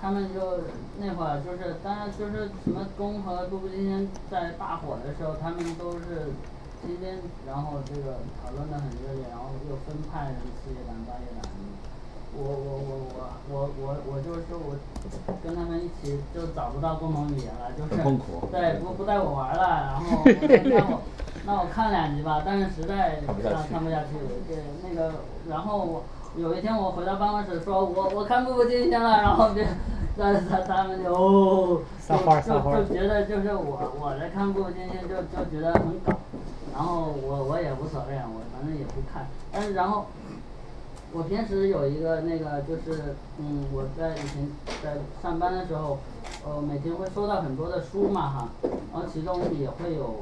[0.00, 0.60] 他们就
[0.98, 6.30] 那会儿就是，当然就是什么宫和步步惊心在大火的时候，他们都是
[6.82, 11.50] 今天然后这个讨论的很热烈，然后又分派人次也党八也党。
[12.32, 12.48] 我我
[12.86, 12.96] 我
[13.50, 14.76] 我我我我就是我
[15.42, 17.90] 跟他们一起就找不到共同语言了，就是
[18.50, 21.00] 对不不带我玩了，然后那我
[21.44, 24.14] 那我看两集吧，但是实在看看不下去，
[24.46, 25.12] 对那个
[25.48, 26.04] 然后我
[26.36, 29.62] 有一天我回到办公室说我我看步步惊心了，然后就
[30.16, 32.16] 那他他们就就
[32.46, 36.12] 就就觉得就是我我在看步步惊心就就觉得很搞，
[36.72, 40.06] 然后我我也无所谓，我反正也不看，但是然后。
[41.12, 44.48] 我平时有一个那个就是，嗯，我在以前
[44.80, 45.98] 在上班的时候，
[46.46, 50.20] 呃，每天会收到很多的书嘛哈，然后其中也会有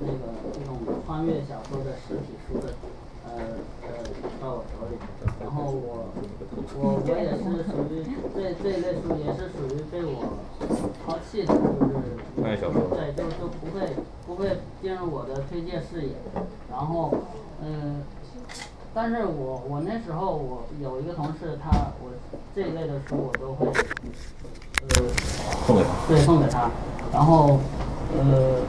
[0.00, 2.74] 那个这种穿越小说的实体书的，
[3.26, 3.88] 呃呃
[4.40, 4.96] 到我手里，
[5.42, 6.08] 然后我
[6.78, 7.94] 我我也是属于
[8.34, 10.38] 这这一类书也是属于被我
[11.04, 13.94] 抛弃的，就是对，就就不会
[14.26, 16.14] 不会进入我的推荐视野，
[16.70, 17.12] 然后
[17.62, 18.02] 嗯。
[18.98, 21.68] 但是我我那时候我有一个同事，他
[22.00, 22.08] 我
[22.54, 25.12] 这一类的书我都会，呃，
[25.66, 26.70] 送给他，对，送给他。
[27.12, 27.58] 然后，
[28.16, 28.62] 呃，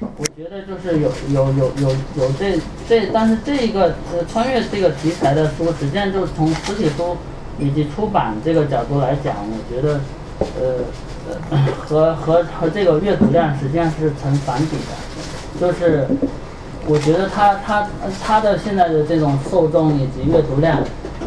[0.00, 7.16] 我觉得就是有有有有有这这，但是这一个呃穿越这个题材的书，实际上就是从实体书
[7.58, 10.00] 以及出版这个角度来讲，我觉得，
[10.60, 16.06] 呃，和和和这个阅读量实际上是成反比的，就是。
[16.86, 17.86] 我觉得他他
[18.24, 20.78] 他的现在的这种受众以及阅读量，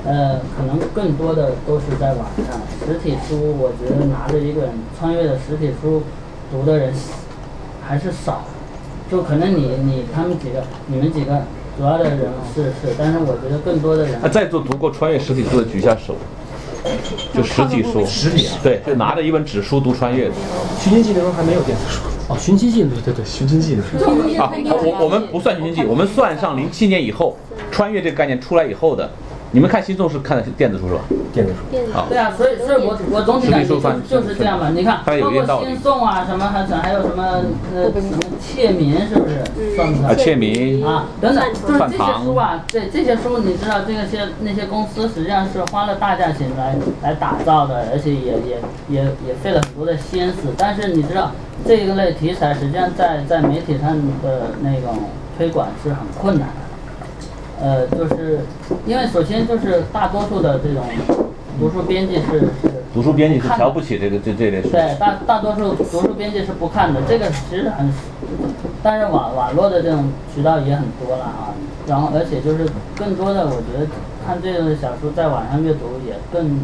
[0.04, 2.60] 呃，可能更多的都是在网上。
[2.86, 4.68] 实体书，我觉得拿着一本
[5.00, 6.02] 穿越的实体书
[6.52, 6.92] 读的人
[7.88, 8.44] 还是少。
[9.14, 11.44] 就可能你你他们几个，你们几个
[11.78, 12.20] 主要的人
[12.56, 14.20] 是是，但是我觉得更多的人。
[14.32, 16.16] 在座读过穿越实体书的举下手。
[17.32, 20.26] 就实体书，实体对，就拿着一本纸书读穿越。
[20.80, 22.02] 寻秦记那时候还没有电子书。
[22.28, 24.12] 哦，寻秦记，对对对，寻秦记的时候。
[24.44, 27.38] 啊，我我们不算寻秦记，我们算上零七年以后，
[27.72, 29.10] 穿越这个概念出来以后的。
[29.54, 31.02] 你们看新纵是看的是电子书是吧？
[31.32, 31.96] 电子书。
[31.96, 32.08] 啊。
[32.10, 33.80] 对啊，所以所以我我总体感觉
[34.10, 34.72] 就是这样吧。
[34.74, 37.24] 你看，包括新宋啊，什么还还有什么
[37.76, 39.76] 呃什么窃民是不是？
[39.76, 40.12] 算不算？
[40.12, 40.84] 啊，窃民。
[40.84, 48.58] 啊，等等，就是这些书啊，对这些书，你知道这些那些公司实际上是花了大价钱来来打造的，而且也也
[48.90, 50.50] 也也费了很多的心思。
[50.58, 51.32] 但是你知道
[51.64, 54.98] 这一类题材，实际上在在媒体上的那种
[55.38, 56.73] 推广是很困难的。
[57.64, 58.42] 呃，就是
[58.86, 60.84] 因为首先就是大多数的这种
[61.58, 67.90] 读书编辑是是读书编辑是瞧不起这个这这类书，对大大多数读书编辑是不看的，这个其实很
[68.84, 71.56] 但是网网络的这种渠道也很多了啊，
[71.88, 73.88] 然后而且就是更多的，我觉得
[74.28, 76.60] 看这种小说在网上阅读也更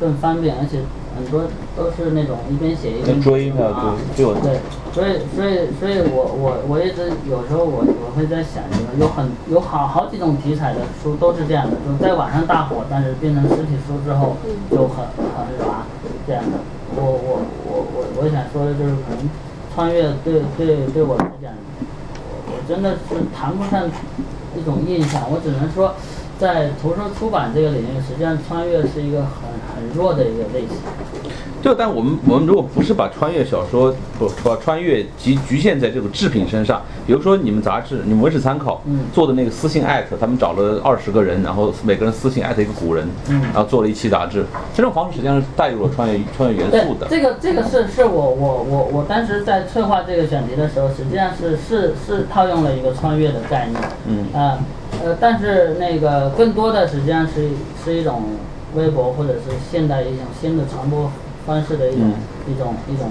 [0.00, 0.78] 更方便，而且
[1.18, 1.42] 很多
[1.76, 4.60] 都是那种一边写一边追的啊，对对对，
[4.94, 8.62] 所以所以所以我我我一直有时候我我会在想，
[9.00, 14.36] 有很有好好几种题材的书都是这样的，就是在网上大火，但是变成实体书之后
[14.70, 15.04] 就很
[15.34, 15.82] 很软
[16.24, 16.58] 这样的。
[16.94, 19.28] 我我我我我想说的就是可能
[19.74, 21.50] 穿越对对对我来讲，
[22.30, 23.90] 我我真的是谈不上
[24.56, 25.94] 一种印象，我只能说。
[26.38, 30.76] 在图书出版这个领域，实际上穿越是一个很很弱的一个类型。
[31.60, 47.08] 就但我们我们如果不是把穿越小说不把穿越局局限在这种制品身上，比如说你们杂志，你们文史参考嗯做的那个私信艾特，他们找了二十个人，然后每个人私信艾特一个古人，嗯然后做了一期杂志，这种方式实际上是带入了穿越穿越元素的，。
[47.10, 53.82] 这个这个是是我我我我当时在策划这个选题的时候，实际上是是是套用了一个穿越的概念。
[54.06, 54.58] 嗯啊呃，
[55.20, 57.50] 但是那个更多的实际上是
[57.84, 58.22] 是一种
[58.74, 61.10] 微博或者是现代一种新的传播
[61.46, 62.14] 方式的一种、嗯
[62.50, 63.10] 一种一种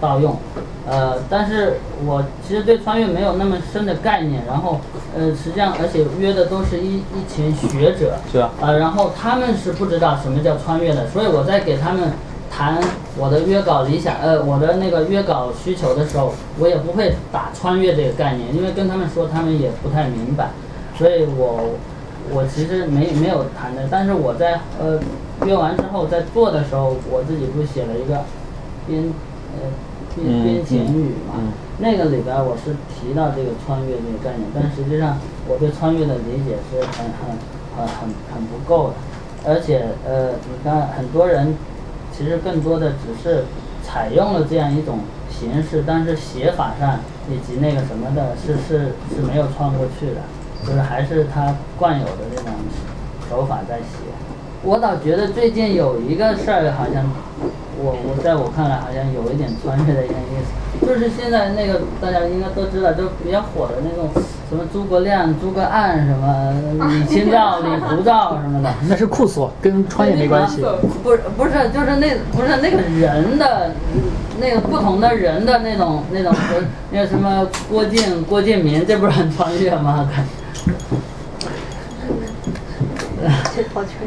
[0.00, 0.36] 盗用。
[0.86, 1.74] 呃，但是
[2.06, 4.80] 我其实对穿越没有那么深的概念，然后
[5.14, 8.14] 呃，实际上而且约的都是一一群学者。
[8.32, 12.12] 是啊，呃，然后他们是不知道什么叫穿越的，所以我在给他们
[12.50, 12.78] 谈
[13.18, 20.50] 我的约稿理想，呃，我的那个约稿需求的时候，我也不会打穿越这个概念，因为跟他们说，他们也不太明白，
[20.96, 21.74] 所以我
[22.32, 24.98] 我其实没没有谈的，但是我在呃
[25.44, 28.22] 约完之后在做的时候，我自己不是写了一个
[28.86, 29.12] 编
[29.54, 29.70] 呃
[30.14, 35.18] 编嗯编简语嘛，嗯那个里边我是提到这个穿越这个概念，但实际上
[35.48, 37.36] 我对穿越的理解是很很
[37.76, 38.94] 很很很不够的，
[39.50, 41.56] 而且呃，你看很多人
[42.12, 43.44] 其实更多的只是
[43.82, 50.22] 采用了这样一种形式，但是写法上以及那个什么的，是是是没有穿过去的，
[50.66, 52.50] 就是还是他惯有的这种
[53.28, 53.84] 手法在写。
[54.62, 57.04] 我倒觉得最近有一个事儿，好像
[57.76, 60.40] 我我在我看来好像有一点穿越的一个意
[60.80, 64.08] 思，就是现在那个大家应该都知道，就比较火的那种
[64.48, 66.54] 什么诸葛亮、诸葛暗什么
[66.88, 68.72] 李清照、李胡照什么的。
[68.88, 70.64] 那是酷索，跟穿越没关系。
[71.02, 73.72] 不是不是，就是那不是那个人的，
[74.40, 76.34] 那个不同的人的那种那种，
[76.90, 80.08] 那个什么郭靖、郭敬明，这不是很穿越吗？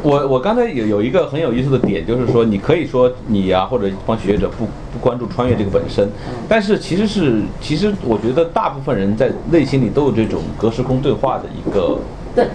[0.02, 6.08] 我我刚才有有一个很有意思的点，就是说你可以说你呀、或者一帮学者不不关注穿越这个本身，
[6.48, 11.98] 但是其实是其实我觉得大部分人在内心里都有这种隔时空对话的一个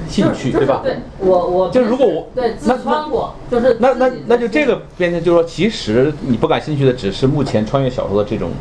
[0.07, 0.79] 兴趣，就是吧？
[0.83, 8.51] 对，我我就是如果我对那自穿过，就是那那那就这个变成就是说，其实你不感兴趣的只是目前穿越小说的这种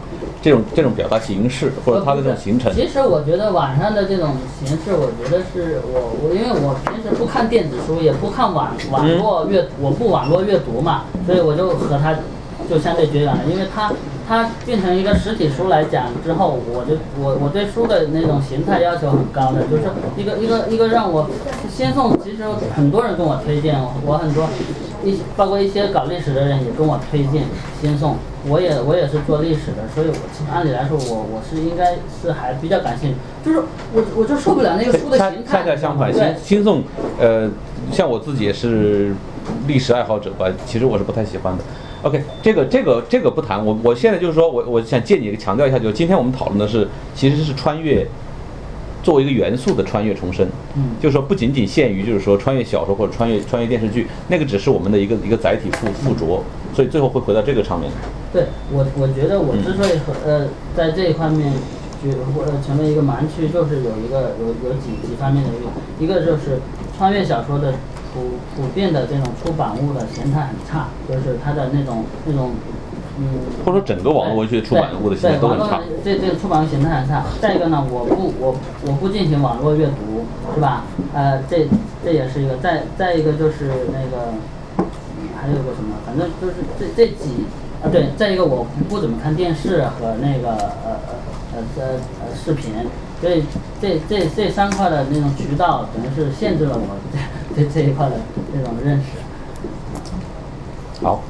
[0.43, 2.75] 这种这种表达形式，或者它的这种形成。
[2.75, 12.17] 其实我觉得网上的这种形式，我觉得是我我因为我平时不看电子书，也不看网网络阅，我不网络阅读嘛，所以我就和它
[12.69, 13.93] 就相对绝缘了，因为它
[14.29, 19.85] 它变成一个实体书来讲之后，我就我我对书的那种形态要求很高的，就是
[20.17, 21.29] 一个一个一个让我
[21.71, 22.43] 先送，其实
[22.75, 24.49] 很多人跟我推荐，我很多
[25.05, 27.45] 一包括一些搞历史的人也跟我推荐
[27.81, 28.17] 新宋，
[28.49, 30.15] 我也我也是做历史的，所以我
[30.53, 33.59] 按理来说我我是应该是还比较感兴趣，就是
[33.93, 36.83] 我我就受不了那个书的恰形态，恰恰相反，对新新宋，
[37.19, 37.51] 呃，
[37.91, 39.15] 像我自己也是
[39.67, 41.65] 历史爱好者吧，其实我是不太喜欢的。
[42.03, 48.05] OK，这个这个这个不谈，我我现在就是说我我想借你强调一下，就是今天我们讨论的是其实是穿越
[49.03, 50.47] 作为一个元素的穿越重生，
[50.77, 50.91] 嗯。
[51.01, 56.43] 就是说不仅仅限于就是说穿越小说或者穿越穿越电视剧，那个只是我们的一个一个载体附附着，
[56.75, 57.91] 所以最后会回到这个上面。
[58.33, 61.53] 对我，我觉得我之所以和呃在这一方面
[62.03, 66.61] 就或呃成为一个盲区，就是有一个有有几几方面的原因，一个就是
[66.97, 67.73] 穿越小说的
[68.15, 72.73] 普普遍的这种出版物的形态很差，就是它的那种那种嗯，
[73.65, 75.99] 或者说整个网络文学出版物的形态都很差对网络。
[76.05, 77.25] 这这个出版物形态很差。
[77.41, 78.57] 再一个呢，我不我
[78.87, 80.85] 我不进行网络阅读，是吧？
[81.13, 81.69] 呃，这
[82.05, 82.57] 这也是一个。
[82.57, 84.33] 再再一个就是那个，
[84.79, 87.45] 嗯还有个什么，反正就是这这几
[87.83, 91.15] 啊对，再一个我不怎么看电视和那个呃呃
[91.55, 91.83] 呃呃
[92.21, 92.73] 呃视频，
[93.21, 93.45] 所以
[93.81, 96.97] 这这这三块的那种渠道，等于是限制了我
[97.55, 98.17] 对这一块的
[98.53, 99.05] 这种认识。
[101.03, 101.21] 好，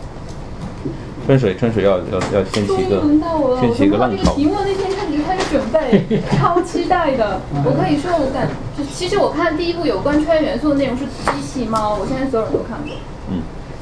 [1.26, 3.60] 春水春水要要要掀起终于一个轮到我了！
[3.60, 4.44] 掀起一个我浪潮从这个题。
[4.46, 7.40] 目那天开始就开始准备，超期待的。
[7.64, 12.96] 我可以说，我感就其实我看第一部有关穿越元素的内容是《机器猫》，我相信所有人都看过。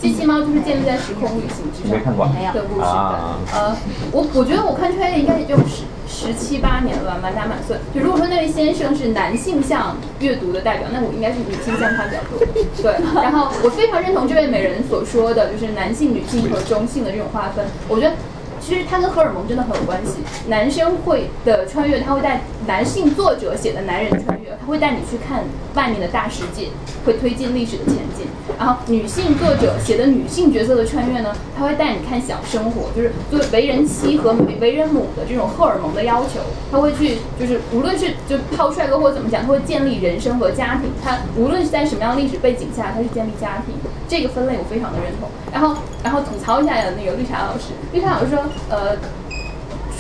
[0.01, 2.87] 嗯，机器猫就是建立在时空旅行之上没看过的故事。
[2.87, 3.77] 啊呃，
[4.13, 7.79] 我我觉得我看穿越应该也就十十七八年了吧，满打满算。
[7.95, 12.41] 就如果说那位先生是男性向阅读的代表，那我应该是女性向看比较多。
[12.83, 17.65] 对，然后我非常认同这位美人所说的就是男性、女性和中性的这种划分。
[17.89, 18.15] 我觉得
[18.61, 20.19] 其实它跟荷尔蒙真的很有关系。
[20.49, 25.45] 男生会的穿越，他会带男性作者写的男人穿越，他会带你去看
[25.75, 26.69] 外面的大世界，
[27.05, 28.27] 会推进历史的前进。
[28.59, 36.41] 然后女性作者写的女性角色的穿越呢，他会带你看小生活，就是对为人妻和为人母的这种荷尔蒙的要求，
[36.71, 40.91] 他会去就是无论是就抛帅哥或怎么讲，他会建立人生和家庭。
[41.03, 43.75] 他无论是在什么样历史背景下，他是建立家庭。
[44.07, 45.29] 这个分类我非常的认同。
[45.51, 48.97] 然后然后吐槽一下那个绿茶老师，绿茶老师说，呃。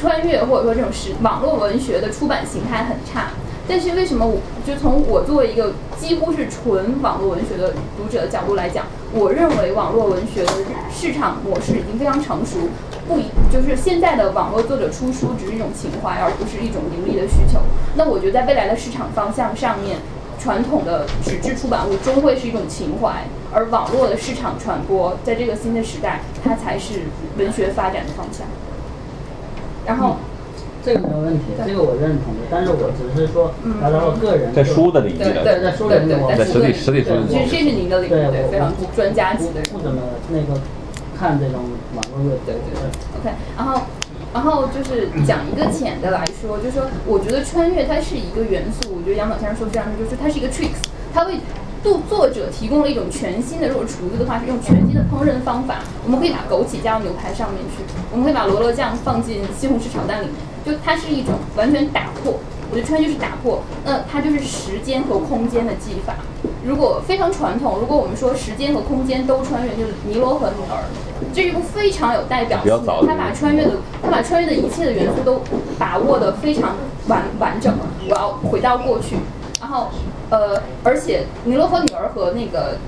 [0.00, 3.32] 穿越或者说这种时网络文学的出版形态很差，
[3.68, 10.52] 但是为什么我就从我作为一个几乎是纯网络文学的读者的角度来讲，我认为网络文学的
[10.90, 12.70] 市场模式已经非常成熟，
[13.06, 17.60] 不一就是现在的网络作者出书只是一种情怀，而不是一种盈利的需求。
[17.94, 19.98] 那我觉得在未来的市场方向上面，
[20.38, 27.02] 传统的纸质出版物终会是一种情怀，而网络的市场传播在这个新的时代，它才是
[27.36, 28.46] 文学发展的方向。
[29.86, 30.16] 然后，
[30.84, 32.46] 这个没有问题，这个我认同的。
[32.50, 39.60] 但是我只是说达到了个人在书的领域的，对，在书的领域，在实体实体书，这这是您的领域，对，非常专家级的。
[39.72, 40.00] 不怎么
[40.30, 40.60] 那个
[41.18, 41.60] 看这种
[41.94, 42.82] 网络阅读，对对对。
[43.20, 43.82] OK，然后
[44.32, 48.94] 然后就是讲一个浅的来说，就是说，我觉得穿越它是一个元素。
[48.96, 50.80] 我觉得杨老先生说非常对，就是它是一个 tricks，
[51.12, 51.34] 它为
[51.82, 62.34] 作作者提供了一种全新的，如果厨子的话是用全新的烹饪方法，我们可以把枸杞加到牛排上面去，我们可以把罗勒酱放进西红柿炒蛋里面，就它是一种完全打破。
[62.70, 66.14] 我觉得穿越是打破，那它就是时间和空间的技法。
[66.64, 70.84] 如果非常传统，如果我们说时间和空间都穿越，就是尼罗河女儿，
[71.34, 75.40] 这是一部非常有代表性的，他把穿越的他把穿越的一切的元素都
[75.78, 76.76] 把握的非常
[77.08, 77.74] 完完整。
[78.08, 79.16] 我要回到过去。
[79.60, 79.88] 然后，
[80.30, 82.78] 呃，而且尼罗河女儿和那个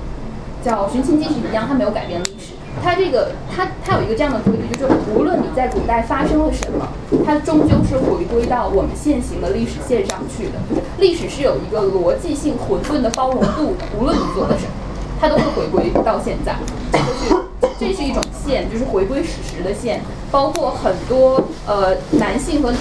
[0.65, 2.53] 叫《寻秦记》是一样，它没有改变历史。
[2.83, 6.89] 它这个，它它有一个这样的规律，就是无论你在古代发生了什么，
[7.27, 10.53] 它终究是回归到我们现行的历史线上去的。
[10.99, 14.73] 历史是有一个逻辑性、混沌的包容度，无论你做了什么，
[15.21, 16.57] 它都会回归到现在。
[16.93, 17.35] 这是，
[17.79, 22.73] 这是一种线，就是回归史实的线，包括很多呃男性和。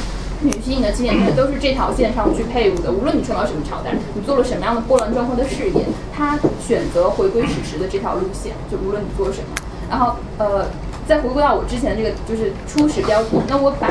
[0.42, 9.48] 女性的纪念日都是这条线上去配伍的，无论你穿到什么朝代，你做了什么样的波澜壮阔的事业，她选择回归史实的这条路线，就无论你做什么。
[9.90, 10.66] 然后，呃，
[11.08, 13.88] 再回归到我之前这个就是初始标题，那我把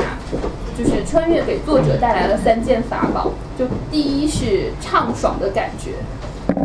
[0.77, 5.93] 就是穿越给作者带来了三件法宝，就第一是畅爽的感觉，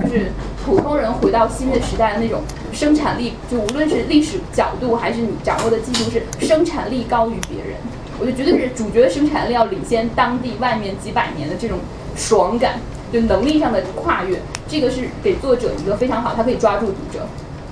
[0.02, 0.32] 就是
[0.66, 7.78] 普通人回到新的时代的那种生产力，就无论是历史角度还是你掌握的技术，是生产力高于别人。
[8.20, 11.80] 我就觉得是主角的生产力要领先当地外面几百年的这种
[12.16, 12.80] 爽感，
[13.12, 17.26] 就能力上的跨越，这个是给作者一个非常好，他可以抓住读者，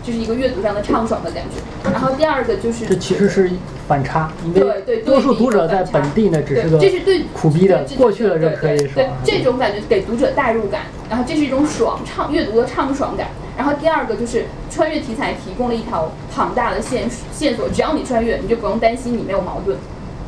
[0.03, 1.89] 就是一个阅读上的畅爽的感觉。
[1.91, 3.49] 然后第二个就是这其实是
[3.87, 8.95] 反差，因为对多数读者在本地呢只是个这是对苦逼的，过去了就可以是。
[8.95, 13.27] 对这种感觉给读者代入感，然后这是一种爽畅阅读的畅爽感。
[13.55, 19.77] 然后第二个就是穿越题材提供了一条庞大的线线索，只要你穿越，你就不用担心你没有矛盾。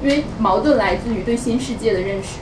[0.06, 2.38] 因为矛盾来自于对新世界的认识，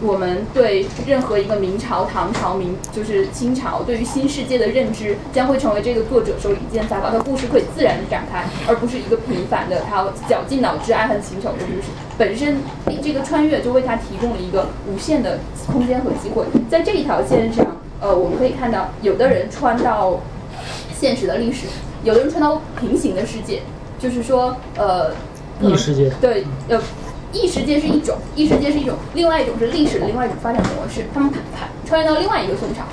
[0.00, 11.88] 我们对任何一个明朝、唐朝、明就是清朝，对于新世界的认知将会成为这个作者手里一件法宝，他故事可以自然的展开，而不是一个平凡的他绞尽脑汁爱恨情仇的故事。
[12.16, 12.56] 本身
[13.02, 16.46] 这个穿越就为他提供了一个无限的空间和机会。
[16.70, 17.66] 在这一条线上，
[18.00, 20.20] 呃，我们可以看到，有的人穿到
[20.98, 21.66] 现实的历史，
[22.02, 23.60] 有的人穿到平行的世界，
[23.98, 25.12] 就是说，呃。
[25.60, 26.80] 异世界对，呃，
[27.32, 31.04] 异世界是一种，异世界是一种，另外一种是历史的另外一种发展模式。
[31.12, 31.42] 他们穿
[31.84, 32.84] 穿越到另外一个宋朝，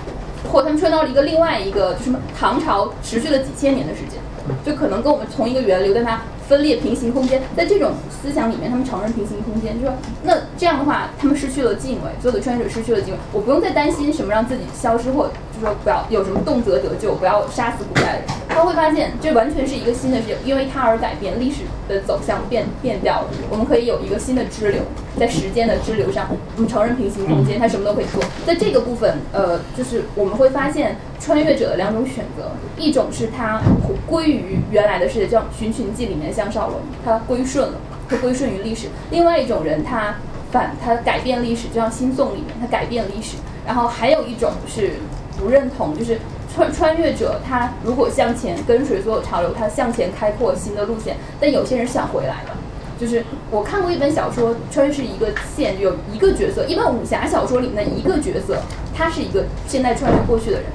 [0.51, 4.19] 或他们穿到了一个另外一个，就什么唐朝持续了几千年的时间，
[4.65, 7.41] 就可能跟我们同一个源流，但它分裂平行空间。
[7.55, 15.29] 在这种思想里面，他们承认平行空间，就说那这样的话，他们失去了敬畏，所有的穿越者失去了敬畏，我不用再担心什么让自己消失或。
[15.55, 18.27] 就说不要有什么动辄得救，不要杀死古代的人。
[18.49, 23.27] 他会发现这完全是一个新的世界，因为它而改变历史的走向变变掉了。
[23.49, 24.81] 我们可以有一个新的支流，
[25.19, 28.23] 在时间的支流上，我们承认平行空间，他什么都可以做。
[28.45, 33.61] 在这个部分，呃，就是我们会发现穿越者的两种选择，一种是他
[34.07, 37.73] 归于原来的世界，像《寻秦记》里面的项少龙，他归顺了，
[38.09, 40.15] 他归顺于历史；另外一种人，他
[40.51, 43.35] 反他改变历史，就像《新宋》里面他改变历史。
[43.67, 44.93] 然后还有一种是。
[45.39, 46.19] 不认同，就是
[46.53, 52.51] 穿穿越者他如果向前跟随所有潮流，他向前开阔新的路线，但有些人想回来的。
[52.97, 58.57] 就是我看过一本小说，穿越是一个线，有一个角色，一般武侠小说里面的一个角色，
[58.95, 60.65] 他是一个现在穿越过去的人，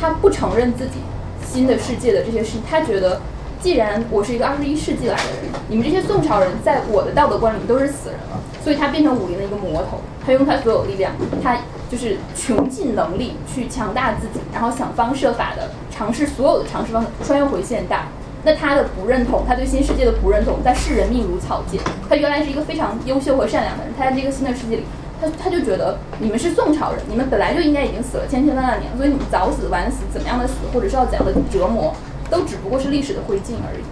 [0.00, 1.00] 他不承认自己
[1.46, 3.20] 新的世界的这些事，他觉得
[3.66, 11.10] 既然我是一个二十一世纪来的人，你们这些宋朝人在我的道德观里都是死人了，所以他变成武林的一个魔头，他用他所有力量，
[11.42, 11.58] 他
[11.90, 18.06] 就是穷尽能力去强大自己，然后想方设法的尝试所有的尝试方式，穿越回现代。
[18.44, 21.80] 那他的不认同，他对新世界的不认同，在世人命如草芥。
[22.08, 24.84] 他原来是一个非常优秀和善良的人，他在这个新的世界里，
[25.20, 31.92] 他他就觉得你们是宋朝人，你们本来就应该已经死了千千万万年，所以你们早死晚死，怎么样的死，或者是要怎样的折磨，
[32.30, 33.82] 都只不过是历史的灰烬而已。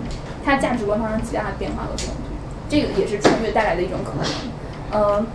[0.45, 2.20] 它价值观发生极大的变化和冲突，
[2.68, 4.24] 这个也是穿越带来的一种可能。
[4.91, 5.26] 呃，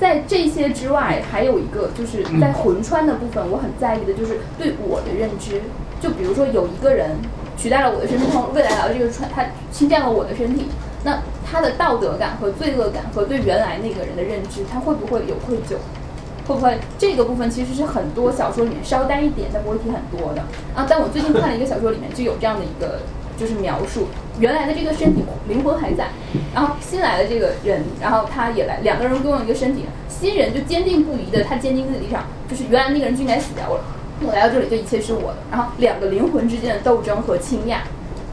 [0.00, 5.62] 在这些之外，还有一个就是在魂穿的部分，我很在意的就是对我的认知。
[6.00, 7.16] 就比如说有一个人
[7.56, 10.66] 取代了我的身体，从未来来到这个穿，他侵占了我的身体，
[11.04, 15.76] 那他的道德感和罪恶感和对原来那个人的认知，他会不会有愧疚？
[16.46, 20.42] 会不会这个部分其实是很多小说里面稍单一点，但不会提很多的
[20.74, 20.86] 啊？
[20.88, 23.00] 但我最近看了一个小说，里面就有这样的一个
[23.38, 26.08] 就是描述，原来的这个身体灵魂还在，
[26.54, 33.84] 然后新来的这个人，然后他也来，两个人共用一个身体，新人就坚定不移的，他坚定自己立场，就是原来那个人就应该死掉了，
[34.20, 35.36] 我来到这里，这一切是我的。
[35.50, 37.78] 然后两个灵魂之间的斗争和倾轧，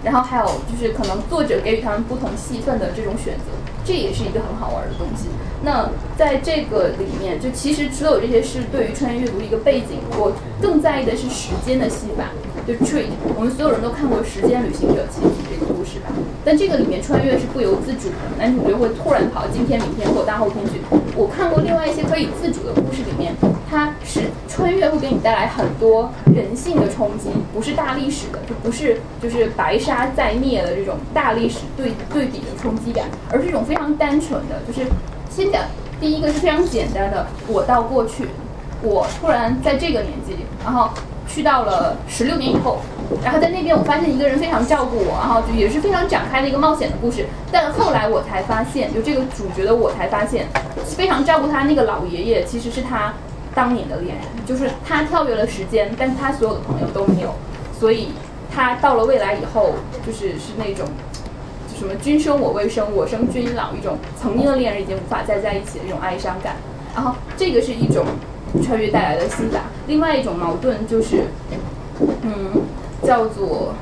[0.03, 3.51] 然后还有就是可能作者给予他们不同戏份的这种选择，
[3.86, 5.28] 这也是一个很好玩的东西。
[5.62, 10.32] 那在这个里面，就其实所有这些是对于穿越阅读一个背景，我
[10.62, 12.32] 更在意的是时间的戏法，
[12.66, 13.07] 就 treat。
[13.36, 16.07] 我们所有人都看过《时间旅行者》其实这个故事吧，
[16.45, 20.80] 但这个里面穿越是不由自主的，男主角会突然跑今天、明天或大后天去。
[21.16, 23.36] 我看过另外一些可以自主的故事里面，
[23.70, 34.88] 它是穿越会给你带来很多人性的冲击，不是大历史的，就不是就是白沙在灭的这种大历史对对比的冲击感，而是一种非常单纯的，就是
[35.40, 35.64] 先讲
[36.02, 38.28] 第一个是非常简单的，我到过去，
[38.82, 40.36] 我突然在这个年纪，
[40.66, 40.90] 然后
[41.30, 42.80] 去到了十六年以后，
[43.24, 47.26] 然后在那边我发现一个人非常照顾我，然后就也是非常展开的一个冒险的故事。
[47.54, 50.46] 但后来我才发现，就这个主角的我才发现，
[50.86, 53.14] 非常照顾他那个老爷爷其实是他
[53.56, 57.34] 当年的恋人，就是他跳跃了时间，但是他所有的朋友都没有，
[57.80, 58.10] 所以
[58.54, 59.76] 他到了未来以后，
[60.06, 60.86] 就是是那种。
[61.80, 66.57] 什么君生我未生，我生君已老，一种曾经的恋人已经无法再在一起的一种哀伤感。
[66.93, 68.05] 然后这个是一种
[68.61, 69.61] 穿越带来的心法。
[69.88, 71.23] 另外一种矛盾就是，
[72.21, 72.63] 嗯，
[73.01, 73.73] 叫做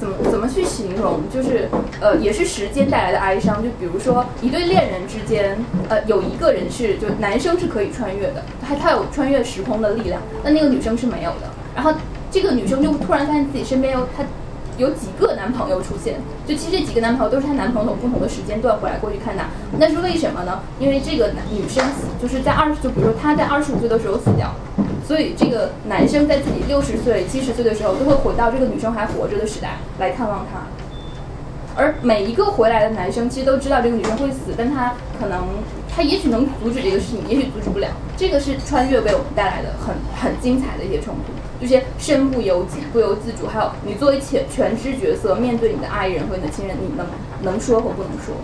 [0.00, 1.20] 怎么怎么去形容？
[1.30, 1.68] 就是
[2.00, 3.62] 呃，也是时间带来的哀伤。
[3.62, 11.50] 就比如说一对恋人之间，呃，有一个人是就男生是可以穿越的，他他有穿越时空的力量，那那个女生是没有的。
[11.74, 11.92] 然后
[12.30, 14.24] 这个女生就突然发现自己身边有他。
[14.78, 16.16] 有几个男朋友出现，
[16.46, 19.44] 就其实这几个男朋友都是她男朋友从不同的时间段回来过去看她。
[19.78, 20.60] 那是为什么呢？
[20.80, 21.84] 因为这个男女生
[22.20, 24.54] 就是在二十，就比如说她在二十五岁的时候死掉，
[25.06, 30.62] 所以这个男生在自己六十岁、七十岁的时候都会回到这个女生还活着的时代来看望她。
[31.74, 35.48] 而每一个回来的男生其实都知道这个女生会死，但他可能
[35.88, 37.88] 他也许能阻止这个事情，也许阻止不了。
[38.14, 41.32] 这个是穿越为我们带来的很很精彩的一些冲突。
[41.62, 47.06] 这些身不由己、不由自主，还有你作为全全知角色面对你的爱人和你的亲人，你能
[47.42, 48.34] 能说和不能说，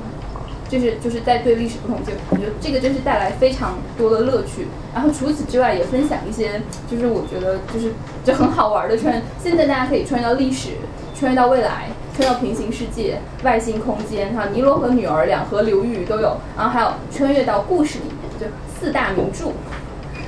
[0.69, 4.69] 就是就是在对历史不同就我觉得这个真是带来非常多的乐趣。
[4.95, 7.93] 然后除此之外，也分享一些就是我觉得就是
[8.25, 9.21] 就很好玩的穿。
[9.43, 10.75] 现在大家可以穿越到历史，
[11.19, 16.37] 穿越到未来，穿越到平行世界、外星空间，哈，尼罗河女儿两河流域都有。
[16.57, 18.47] 然后还有穿越到故事里面，就
[18.79, 19.47] 四大名著，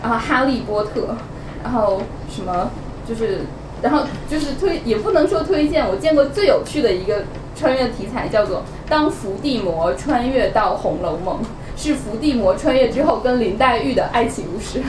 [0.03, 1.15] 然后哈利波特。
[1.63, 2.71] 然后什么
[3.09, 3.41] 就是，
[3.83, 7.25] 然后就是推也不能说推荐，我见过最有趣的一个
[7.57, 11.37] 穿越题材叫做“当伏地魔穿越到《红楼梦》”，
[11.77, 14.83] 是伏地魔穿越之后跟林黛玉的爱情故事，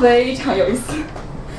[0.00, 0.92] 非常有意思。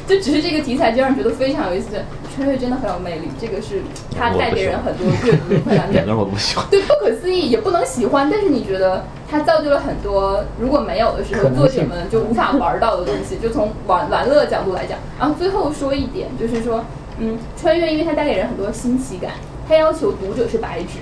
[0.07, 1.89] 就只是这个题材就让人觉得非常有意思。
[2.37, 3.81] 穿越真的很有魅力，这个是
[4.15, 5.91] 它带给人很多阅读的快感。
[5.91, 6.63] 点个我不喜欢。
[6.69, 13.37] 对，不可思议也不能喜欢，但是你觉得它造就了很多如果没有的时候，作者们就无法玩到的东西。
[13.41, 16.85] 就从玩玩乐角度来讲，然后最后说一点，就是说，
[17.17, 19.31] 嗯，穿越因为它带给人很多新奇感，
[19.67, 20.99] 它要求读者是白纸，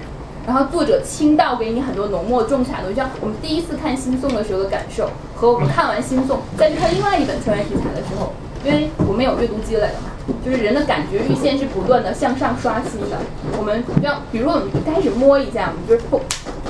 [0.48, 2.96] 然后作者倾倒给你很多浓墨重彩的东西。
[2.96, 8.32] 像我们第一次看《新宋》的时候的感受，和我们看完《新宋》再去看另外一本穿越题材的时候，
[8.64, 10.14] 因为我们有阅读积累了嘛。
[10.43, 13.17] 就是人的感觉阈限是不断的向上刷新的。
[13.57, 16.21] 我们要，比如说我们开始摸一下，我们就是痛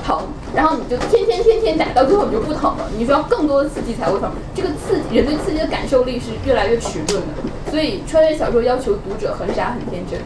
[0.06, 0.20] 疼
[0.54, 4.32] 然后你就天天天天打，到最后你就不疼了，你需要更多的刺激才会疼。
[4.54, 10.20] 这个刺激，人对刺激的感受力是越来越迟钝的，所以穿越小说要求读者很傻很天真。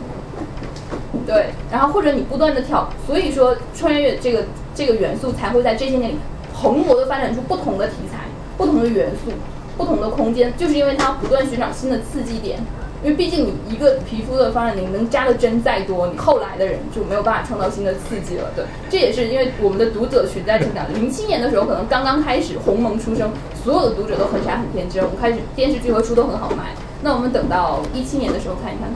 [1.26, 6.18] 对，然后或者你不断的跳，所以说穿越这个这个元素才会在这些年里
[6.54, 8.26] 蓬勃的发展出不同的题材、
[8.58, 9.32] 不同的元素、
[9.78, 12.60] 不同的空间，就是因为它不断寻找新的刺激点。
[13.02, 18.52] 因为毕竟你一个皮肤的方向，你能扎的针再多，你后来的人就没有办法创造新的刺激了。
[18.54, 20.84] 对，这也是因为我们的读者群在成长。
[20.94, 23.32] 零七年的时候，可能刚刚开始鸿蒙出生，
[23.64, 26.76] 所有的读者都很傻很天真，我们开始电视剧和书都很好卖。
[27.02, 28.90] 那我们等到一七年的时候看一看，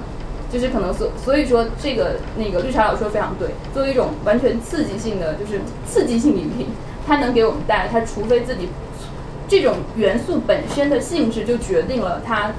[0.51, 6.67] 就是可能所所以说这个那个绿茶老说非常对，作为一种完全刺激性的就是刺激性饮品，
[7.07, 8.67] 它能给我们带来，它除非自己
[9.47, 12.51] 这种元素本身的性质就决定了它。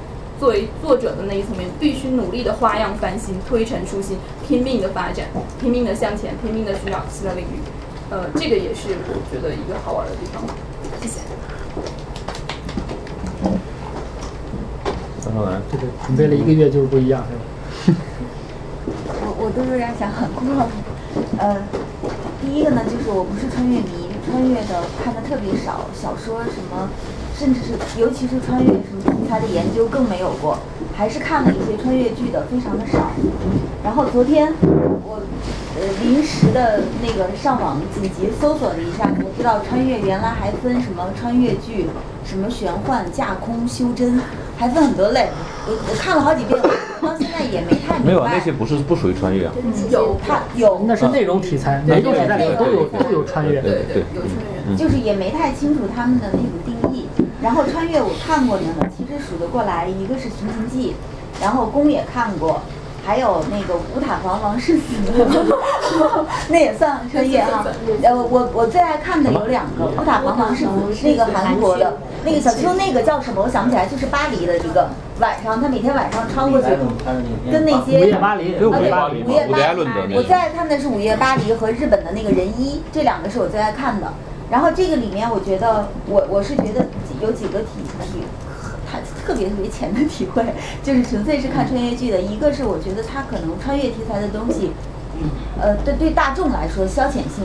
[0.44, 5.24] 作为作者的那一层面，必须努力的花样翻新、推陈出新、拼命的发展、
[5.58, 7.56] 拼命的向前、拼命的寻找新的领域。
[8.10, 10.44] 呃，这个也是我觉得一个好玩的地方。
[11.00, 11.20] 谢谢。
[15.22, 17.24] 张浩南，这个准备了一个月就是不一样，
[17.86, 17.98] 是吧？
[19.24, 20.68] 我我都有点想喊哭了。
[21.38, 21.56] 呃，
[22.42, 26.88] 第一个呢，就是我不是穿越迷，穿越的看的特别少，小说什么。
[27.36, 30.56] 甚至是，尤其是穿越什么题材的研究更没有过，
[30.96, 33.10] 还是看了一些穿越剧的，非常的少。
[33.82, 34.54] 然后昨天
[35.02, 35.20] 我
[35.76, 41.86] 呃临时的那个上网紧急搜索了一下，我知道穿越原来还分什么穿越剧，
[42.24, 44.20] 什么玄幻、架空、修真，
[44.56, 45.28] 还分很多类。
[45.66, 46.56] 我我看了好几遍，
[47.34, 48.06] 在也没太明白。
[48.06, 49.52] 没有那些不是不属于穿越啊。
[49.90, 53.60] 有它有，那是内容题材，内容题材里都有都有穿越。
[53.60, 54.30] 对对，有穿
[54.70, 54.76] 越。
[54.76, 57.08] 就是也没太清楚他们的那种定义。
[57.42, 60.92] 然后穿越我看过的呢，其实数得过来，一个是《寻秦记》，
[61.42, 62.62] 然后宫也看过，
[63.04, 64.94] 还有那个《五塔房王是死》，
[66.48, 67.66] 那也算穿越哈。
[68.02, 70.70] 呃，我我最爱看的有两个，《五塔房王是死》
[71.02, 73.42] 那个韩国的，那个小秋那个叫什么？
[73.42, 74.88] 我想不起来，就是巴黎的一个
[75.20, 76.68] 晚上，他每天晚上穿过去，
[77.50, 79.72] 跟那些午夜巴黎，对，午夜巴黎，午夜巴
[80.06, 80.14] 黎。
[80.16, 84.12] 我最爱看的是《午夜巴黎》和日本的那个人一，这两个是我最爱看的。
[84.50, 86.86] 然后这个里面，我觉得我我是觉得
[87.20, 87.66] 有几个体
[88.02, 88.24] 体，
[88.90, 90.44] 他特别特别浅的体会，
[90.82, 92.20] 就是纯粹是看穿越剧的。
[92.20, 94.72] 一个是我觉得他可能穿越题材的东西，
[95.60, 97.44] 呃，对对大众来说消遣性，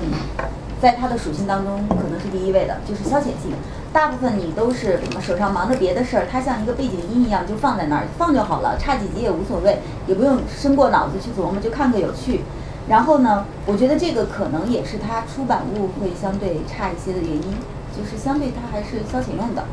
[0.82, 3.54] 在它的属性当中可能是第一位的，就是消遣性。
[3.92, 12.42] 大部分你都是手上忙着别的事儿，它像一个背景音一样就放在那儿放就好了，差几集也无所谓，也不用伸过脑子去琢磨，就看个有趣。
[12.88, 17.58] 然后呢，我觉得这个可能也是它出版物会相对差一些的原因，
[17.98, 19.66] 就是相对它还是消遣用的。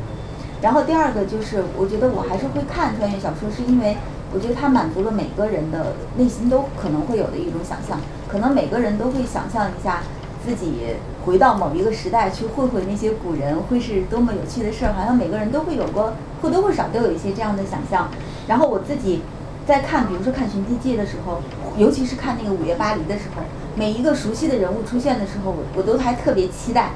[0.62, 3.96] 然后第二个就是，我觉得我还是会看穿越小说，是因为
[4.32, 10.00] 我觉得它满足了每个人的内心都可能会有的一种想象，可能每个人都会想象一下
[10.46, 10.94] 自己
[11.24, 18.08] 回到某一个时代去会会那些古人，会是多么有趣的事儿，好像每个人都会有过或多或少都有一些这样的想象。
[18.46, 19.22] 然后我自己。
[19.66, 21.42] 在看，比如说看《寻秦记》的时候，
[21.76, 23.42] 尤其是看那个《午夜巴黎》的时候，
[23.74, 26.92] 每一个熟悉的人物出现的时候，我我都还特别期待，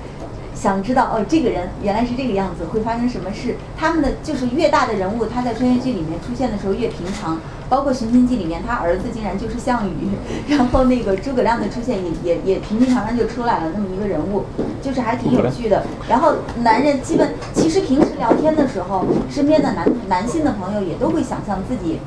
[0.55, 3.57] 想知道哦，这个人原来是这个样子，会发生什么事？
[3.77, 7.41] 他们的就是越大的人物，他在穿越剧里面出现的时候越平常。
[7.71, 10.09] 包括《寻秦记》里面，他儿子竟然就是项羽，
[10.49, 14.43] 然后那个诸葛亮的出现也也也平平常常就出来了那么一个人物，
[14.83, 15.85] 就是还挺有趣的。
[16.09, 16.35] 然后
[16.65, 22.01] 男人基本其实平时聊天的时候，身边的男男性的朋友也都会想象自己。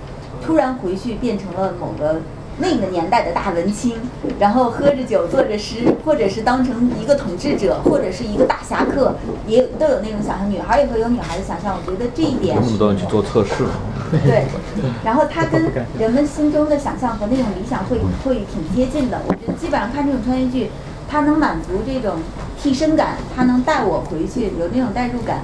[0.45, 2.19] 突然回去变成了某个
[2.59, 3.95] 那个年代的大文青，
[4.39, 9.15] 然后喝着酒作着诗，或者是当成一个统治者，或者是一个大侠客，
[9.47, 10.49] 也都有那种想象。
[10.49, 12.55] 女孩也会有女孩的想象，我觉得这一点。
[12.61, 13.65] 那么多人去做测试。
[14.23, 14.45] 对，
[15.03, 19.19] 然后他跟人们心中的想象和那种理想会会挺接近的。
[19.27, 20.69] 我觉得基本上看这种穿越剧，
[21.09, 22.17] 它能满足这种
[22.61, 25.41] 替身感，它能带我回去，有那种代入感，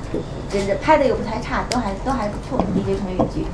[0.48, 3.48] 真的拍的又不太差，都还都还不错一些穿越剧。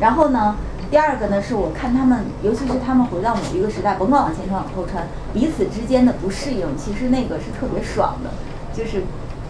[0.00, 0.56] 然后呢？
[0.90, 8.30] 第二个呢，是我看他们，尤其是他们回到某一个时代，甭管往前穿往后穿，彼此之间的不适应，其实那个是特别爽的。
[8.72, 9.02] 就是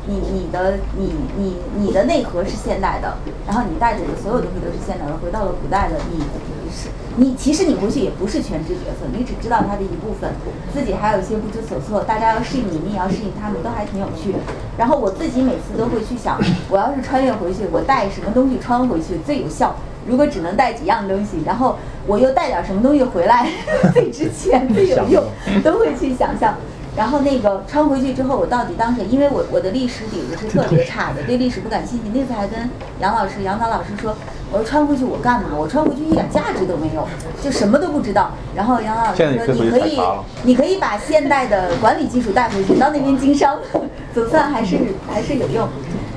[0.09, 6.25] 你你的你你你的内核是现代的，然后你带着的所有东西都是现代的，回到了古代的你
[6.73, 10.33] 是你其实你回去也不是全职角色，你只知道他的一部分，
[10.73, 14.35] 自己还有一些不知所措，大家要适应你，你也要适应他们，都还挺有趣。
[14.77, 16.37] 然后我自己每次都会去想，
[16.69, 19.77] 我要是穿越回去，我带什么东西穿回去最有效？
[20.09, 23.47] 如果只能带几样东西，然后我又带点什么东西回来，
[23.93, 25.23] 最值钱、最有用，
[25.63, 26.55] 都会去想象。
[26.97, 29.03] 然后那个穿回去之后，我到底当时？
[29.05, 32.11] 因为我我的历史底子是特别差的， 对历史不感兴趣。
[32.13, 32.69] 那次还跟
[33.01, 34.17] 杨老师、杨导老师说，
[34.51, 35.51] 我说穿回去我干嘛？
[35.57, 37.07] 我穿回去一点价值都没有，
[37.41, 38.33] 就什么都不知道。
[38.57, 40.01] 然后杨老师说你可以
[40.43, 43.61] 你可以把现代的管理技术带回去，到那边经商，
[44.13, 44.77] 总算还是
[45.09, 45.69] 还是有用。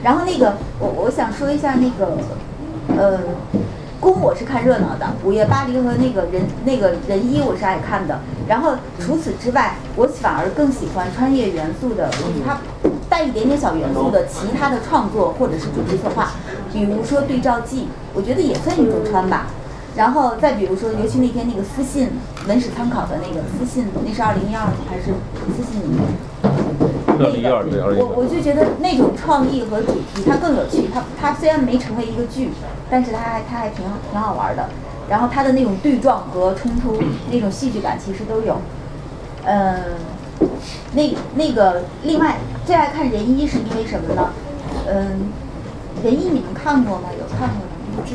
[0.02, 2.18] 然后那个我我想说一下那个，
[2.98, 3.20] 呃。
[4.02, 8.20] 宫我是看热闹的，午夜巴黎和那个人那个人一我是爱看的。
[8.48, 12.10] 然后除此之外，我反而更喜欢穿越元素的，
[12.44, 12.58] 它
[13.08, 16.32] 带一点点小元素的其他的创作或者是主题策划，
[16.74, 19.46] 比如说对照记，我觉得也算一种穿吧。
[19.96, 22.10] 然后再比如说，尤其那天那个私信
[22.48, 25.14] 文史参考的那个私信，那是二零一二还是
[25.56, 26.02] 私信里面？
[27.20, 30.90] 二零一二对二零一我我就觉得那种创意和主题它更有趣。
[30.94, 32.52] 它它虽然没成为一个剧，
[32.90, 34.70] 但是它还它还挺挺好玩的。
[35.10, 36.98] 然后它的那种对撞和冲突，
[37.30, 38.62] 那种戏剧感其实都有。
[39.44, 39.76] 嗯，
[40.94, 44.30] 那那个另外最爱看人一是因为什么呢？
[44.88, 45.30] 嗯，
[46.02, 47.10] 人一你们看过吗？
[47.20, 48.08] 有看过吗？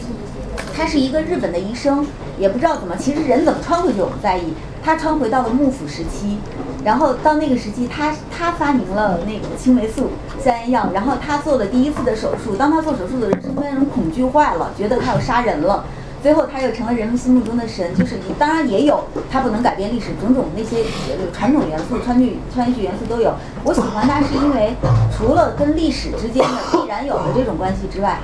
[0.76, 2.06] 他是一个日本的医生，
[2.38, 4.52] 也不知道怎么，其实人怎么穿回去我不在意。
[4.84, 6.38] 他穿回到了幕府时期，
[6.84, 12.54] 然后到那个时期，他他发明了那个青霉素消炎药，然后他做了第一次的手术。
[12.56, 15.86] 当他做手术的时候，被那种恐惧坏了，觉得他要杀人了。
[16.22, 17.92] 最后他又成了人们心目中的神。
[17.96, 20.84] 就是你当然也有他不能改变历史种种那些
[21.32, 23.34] 传统元素、川剧川剧元素都有。
[23.64, 24.76] 我喜欢他是因为
[25.16, 28.20] 除了跟历史之间的必然有的这种关系之外。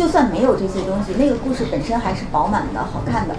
[0.00, 3.34] 就算没有这些东西，那个故事本身还是饱满的、好看的，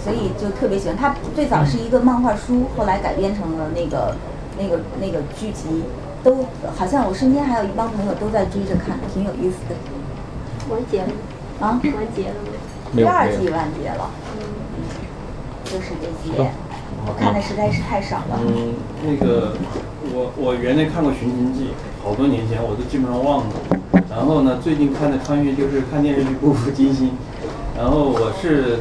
[0.00, 0.96] 所以就特别喜欢。
[0.96, 4.14] 它最早是一个漫画书，后来改编成了那个、
[4.56, 5.82] 那个、那个剧集，
[6.22, 6.46] 都
[6.76, 9.74] 好像我身边还有一帮朋友都在追着看，挺有意思的。
[10.70, 11.08] 完结了
[11.58, 11.80] 啊？
[11.82, 12.52] 完结了吗？
[12.94, 14.08] 第二季完结了，
[15.64, 16.48] 就是这些。
[17.06, 18.40] 我看的实在是太少了。
[18.46, 18.74] 嗯，
[19.04, 19.52] 那个
[20.12, 21.64] 我我原来看过《寻秦记》，
[22.02, 23.46] 好多年前我都基本上忘了。
[24.08, 27.08] 然后呢，最近看的穿越就是看电视剧《步步惊心》。
[27.76, 28.78] 然后我是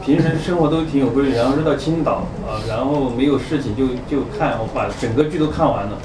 [0.00, 5.98] 平时生活都挺有规律，然后是到青岛啊，然后没有事情就就看，我把整个剧都看完了。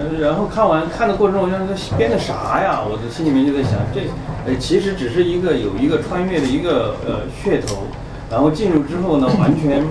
[0.00, 2.80] 嗯，然后看完看的过程中，我想这编的啥呀？
[2.82, 4.00] 我的心里面就在想，这
[4.46, 7.84] 呃其实只是一个有一个穿越的一个呃噱头，
[8.30, 9.84] 然后进入之后呢，完全。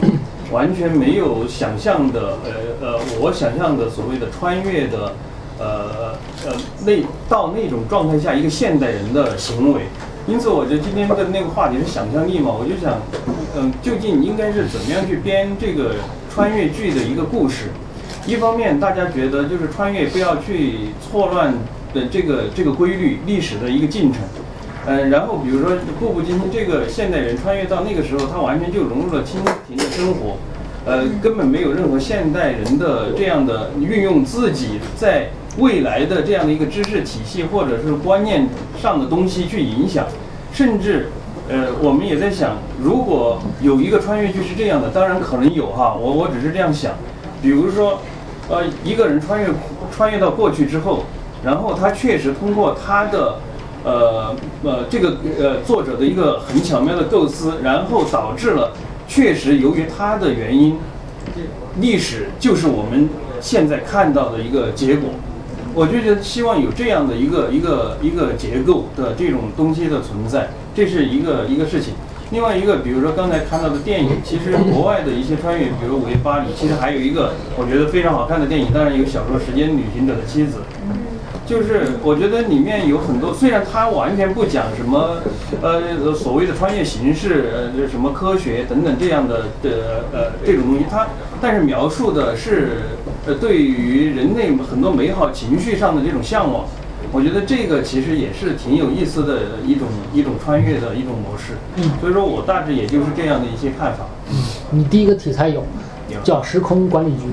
[0.51, 5.13] 完全没有想象的，呃呃，我想象的所谓的穿越的，
[5.59, 6.13] 呃
[6.45, 9.81] 呃，那到那种状态下一个现代人的行为，
[10.27, 13.01] 因此我觉得今天的那个话题是想象力嘛，我就想，
[13.57, 15.95] 嗯，究竟应该是怎么样去编这个
[16.33, 17.71] 穿越剧的一个故事？
[18.25, 21.53] 一方面，大家觉得就是穿越不要去错乱
[21.93, 24.21] 的这个这个规律历史的一个进程。
[24.89, 30.37] 嗯，然后比如说《步步惊心》这个现代人穿越到那个时候，他完全就融入了清廷的生活，
[30.85, 35.27] 呃，根本没有任何现代人的这样的运用自己在
[35.57, 38.47] 未来的这样的一个知识体系或者是观念
[38.81, 40.05] 上的东西去影响，
[40.53, 41.09] 甚至，
[41.49, 46.93] 呃，我们也在想，如果有一个穿越剧是这样的，当然可能有哈，我我只是这样想，
[47.41, 47.99] 比如说，
[48.47, 49.49] 呃，一个人穿越
[49.91, 51.03] 穿越到过去之后，
[51.43, 53.39] 然后他确实通过他的。
[53.83, 58.73] 呃呃，这个呃作者的一个很巧妙的构思，然后导致了，
[59.07, 60.77] 确实由于他的原因，
[61.79, 63.09] 历史就是我们
[63.39, 65.09] 现在看到的一个结果。
[65.73, 71.93] 我就觉得希望有这样的一个一个一个结构的这种东西的存在，这是一个一个事情。
[72.31, 80.57] 另外一个，比如说刚才看到的电影，其实国外的一些穿越，比如《午夜巴黎》，其实还有一个我觉得非常好看的电影，当然有小说《时间旅行者的妻子》。
[81.47, 85.19] 就是我觉得里面有很多，虽然它完全不讲什么，
[85.61, 91.07] 呃，所谓的穿越形式，呃，什么科学等等这样的的呃这种东西，它
[91.39, 92.81] 但是描述的是
[93.25, 96.65] 呃对于人类很多美好情绪上的这种向往，
[97.13, 101.53] 我觉得这个其实也是挺有意思的一种一种穿越的一种模式。
[101.77, 104.05] 嗯，所以说我大致也就是这样的一些看法。
[104.29, 104.35] 嗯，
[104.71, 105.63] 你第一个题材有，
[106.25, 107.23] 叫时空管理局。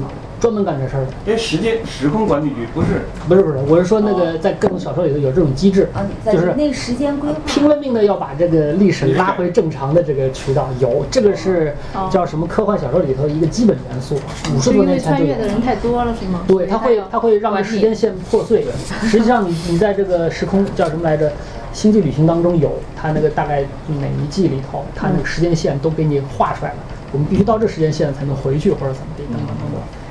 [0.45, 5.89] 专门干这事儿的，哎，时间时空管理局不是，不是不是，我是说那个在各种小说里头有这种机制，
[6.31, 11.75] 就是那时间规划，拼了命的要把这个历史拉回正常的这个渠道，有这个是
[12.11, 14.17] 叫什么科幻小说里头一个基本元素，
[14.55, 16.43] 五十多年前就穿越的人太多了是吗？
[16.47, 18.67] 对，它会它会让时间线破碎，
[19.05, 21.33] 实际上你你在这个时空叫什么来着？
[21.73, 23.63] 星际旅行当中有，它那个大概
[23.99, 26.77] 哪一季里头，它那个时间线都给你画出来了。
[27.11, 29.57] 我们必须到这时间线才能回去，或者怎么地等等。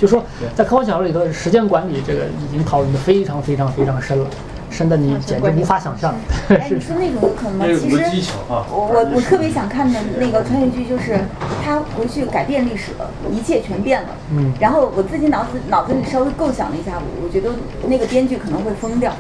[0.04, 0.22] 就说
[0.54, 4.28] 在科幻小说里头，时间管理这个已经讨论的非常非常非常深了，
[4.70, 6.14] 深的你简直无法想象。
[6.49, 7.66] 哎，你说那种有可能吗？
[7.70, 11.22] 其实我我我特别想看的那个穿越剧，就是
[11.64, 14.10] 他回去改变历史了，一切全变了。
[14.36, 14.51] 嗯。
[14.60, 17.51] 然后我自己脑子脑子里稍微构想了一下，我我觉得
[17.88, 19.14] 那个编剧可能会疯掉。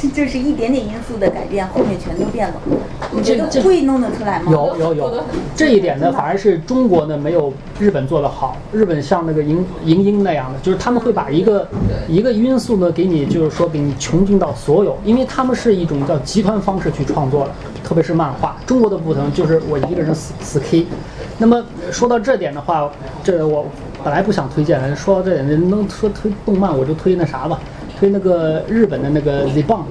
[0.00, 2.54] 这就是一点点因素的改变，后面全都变了。
[3.10, 4.52] 你觉得会弄得出来吗？
[4.52, 5.24] 有有有，
[5.56, 8.56] 这一点呢，反而是中国呢没有日本做的好。
[8.72, 11.66] 日本像那个银银鹰那样的，就是他们会把一个
[12.06, 17.50] 一个因素呢给你，就是说给你穷尽到所有，因为他们是一种叫集团方式去创作的，
[17.82, 18.56] 特别是漫画。
[18.66, 20.86] 中国的不同就是我一个人死死 K。
[21.38, 22.90] 那么说到这点的话，
[23.24, 23.66] 这我
[24.04, 27.58] 本来不想推荐的，说到这点，能说推动漫我就推那啥吧，
[27.98, 29.82] 推那个日本的那个 Z Bang。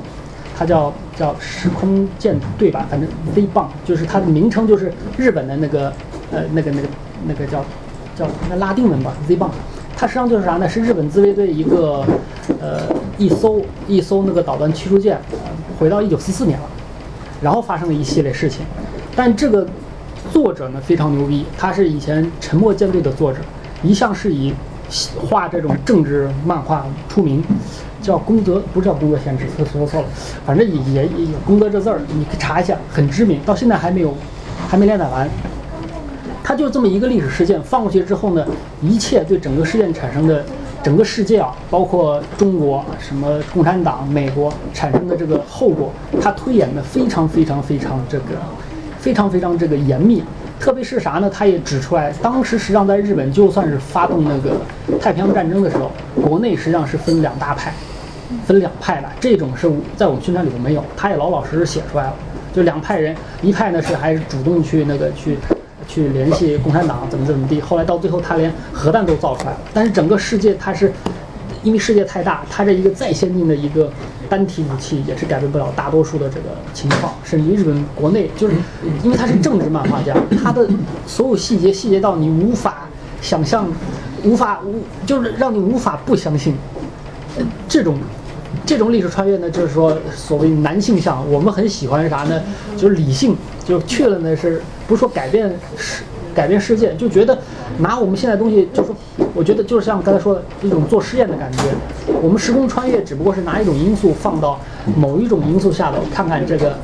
[0.59, 5.93] 它叫叫时空舰队吧，反正 V 棒就是它的名称，就是日本的那个
[6.31, 6.87] 呃那个那个
[7.27, 7.63] 那个叫
[8.15, 9.51] 叫那拉丁文吧，Z b o n。
[9.95, 10.67] 它实际上就是啥呢？
[10.67, 12.03] 是日本自卫队一个
[12.59, 12.81] 呃
[13.19, 15.37] 一艘一艘那个导弹驱逐舰呃
[15.77, 16.65] 回到一九四四年了，
[17.39, 18.65] 然后发生了一系列事情。
[19.15, 19.63] 但这个
[20.31, 23.37] 作者呢非常牛逼，他是以前《沉默舰队》的作者，
[23.83, 24.51] 一向是以
[25.17, 27.43] 画这种政治漫画出名。
[27.99, 30.07] 叫功德，不是叫功德先知，说错了，
[30.45, 34.13] 反正也也也有功德这字儿，你查一下，很知名，到现在还没有，
[34.69, 35.27] 还没连载完。
[36.41, 38.45] 它就这么一个历史事件放过去之后呢，
[38.81, 40.45] 一切对整个事件产生的
[40.81, 48.25] 整个世界啊，包括中国、什么共产党、美国产生的这个后果，它推演的非常非常非常这个
[48.99, 50.23] 非常非常这个严密。
[50.59, 51.29] 特别是啥呢？
[51.29, 54.57] 他也指出来，当时实际上在日本，就算是发动那个
[54.99, 55.91] 太平洋战争的时候，
[56.21, 57.73] 国内实际上是分两大派，
[58.45, 59.07] 分两派的。
[59.19, 62.13] 这种是在我们宣传里头没有，他也老老实实写出来了。
[62.53, 65.37] 就两派人，一派呢是还是主动去那个去
[65.87, 67.61] 去联系共产党，怎么怎么地。
[67.61, 69.59] 后来到最后，他连核弹都造出来了。
[69.73, 70.91] 但是整个世界，它是
[71.63, 73.91] 因为世界太大，它这一个再先进的一个。
[74.29, 78.53] 单体武器也是改变不了大多数的这个情况，甚至于日本国内，就是
[79.01, 80.67] 因为他是政治漫画家，他的
[81.05, 82.89] 所有细节细节到你无法
[83.21, 83.65] 想象，
[84.25, 86.57] 无法无就是让你无法不相信。
[87.69, 87.97] 这种
[88.65, 92.43] 这种历史穿越呢，就是说所谓男性向，我们很喜欢啥呢？
[92.75, 93.33] 就是理性，
[93.65, 96.03] 就去了呢是不是说改变世
[96.37, 97.35] 改变世界，就觉得
[97.79, 98.95] 拿我们现在东西，就是说
[99.33, 101.63] 我觉得就是像刚才说的一种做实验的感觉。
[102.21, 104.59] 我们时空穿越只不过是拿一种因素放到
[104.95, 106.77] 某一种因素下头，看看这个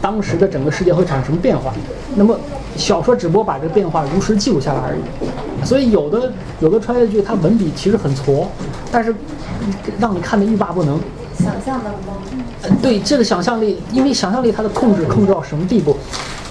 [0.00, 1.72] 当时的整个世界会产生什么变化。
[2.14, 2.38] 那么
[2.76, 5.66] 小说只不过把这个变化如实记录下来而已。
[5.66, 8.48] 所以有的有的穿越剧它文笔其实很挫，
[8.92, 9.12] 但是
[9.98, 11.00] 让你看得欲罢不能。
[11.34, 15.96] 想象的吗，对这个想象力，因为想象力它的控制控制到什么地步，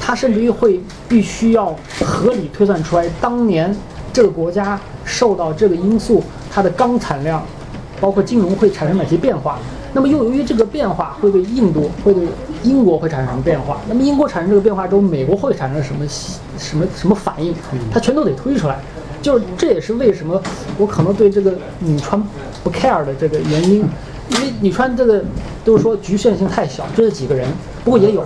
[0.10, 3.76] 它甚至于会必须要合理推算出来当年
[4.12, 7.46] 这个国家受到这个因素它的钢产量。
[8.02, 9.60] 包括金融会产生哪些变化？
[9.92, 12.26] 那么又由于这个变化会对印度、会对
[12.64, 13.82] 英国会产生什么变化？
[13.90, 16.08] 那么英国产生这个变化之后，美国会产生什么
[16.58, 17.54] 什么什么反应？
[17.92, 18.80] 它全都得推出来。
[19.22, 20.42] 就是这也是为什么
[20.78, 22.24] 我可能对这个女川
[22.64, 23.86] 不 care 的这个原因，
[24.30, 25.22] 因为女川这个
[25.66, 27.46] 都是说局限性太小，就这几个人。
[27.84, 28.24] 不过也有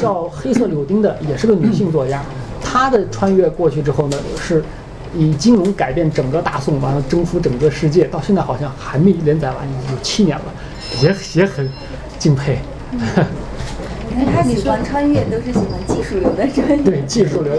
[0.00, 2.22] 叫黑色柳丁的，也是个女性作家，
[2.62, 4.64] 她的穿越过去之后呢是。
[5.12, 9.56] 以金融改变整个大宋，完了征服整个世界，到现在好像还没连载完，
[9.90, 10.44] 有七年了，
[11.02, 11.68] 也也很
[12.16, 12.60] 敬佩。
[12.92, 16.76] 你看他喜欢穿越，都是喜欢技术流的穿越。
[16.84, 17.52] 对技术流，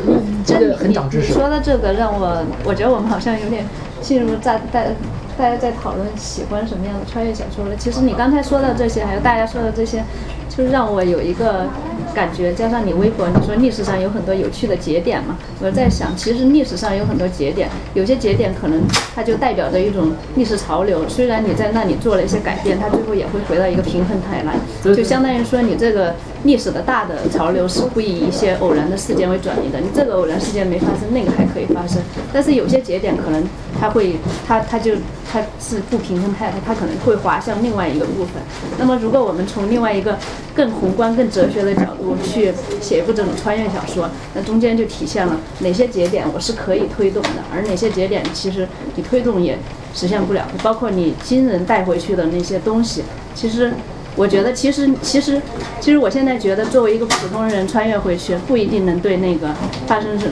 [0.46, 1.28] 真的很长知识。
[1.28, 3.66] 你说到这个让我，我觉得我们好像有点
[4.00, 4.96] 进入在在
[5.38, 7.76] 大家在讨论喜欢什么样的穿越小说了。
[7.76, 10.04] 其实你刚才说的这些，还有大家说的这些，
[10.50, 11.68] 就让我有一个。
[12.14, 15.38] 感觉加上你微博，你说历史上有很多有趣的节点嘛？
[15.62, 18.82] 我在想，其实历史上有很多节点，有些节点可能
[19.16, 21.08] 它就代表着一种历史潮流。
[21.08, 24.56] 虽然你在那里做了一些改变，它最后也会回到一个平衡态来。
[24.94, 26.14] 就相当于说，你这个
[26.44, 29.80] 历史的大的潮流是不以一些偶然的事件为转移的。
[29.80, 32.02] 你这个偶然事件没发生，那个还可以发生。
[32.34, 33.42] 但是有些节点可能
[33.80, 34.96] 它会，它它就
[35.30, 38.42] 它是不平衡态，它可能会滑向另外一个部分。
[38.78, 40.18] 那么如果我们从另外一个
[40.56, 49.58] 更宏观、更哲学的角度，去写一部这种穿越小说，那中间就体现了哪些节点我是可以推动的，而哪些节点其实你推动也
[49.94, 50.48] 实现不了。
[50.64, 53.04] 包括你亲人带回去的那些东西，
[53.34, 53.74] 其实
[54.16, 55.42] 我觉得，其实其实
[55.80, 59.50] 其实我现在觉得，作为一个普通人穿越回去，不一定能对那个
[59.88, 60.30] 发生什，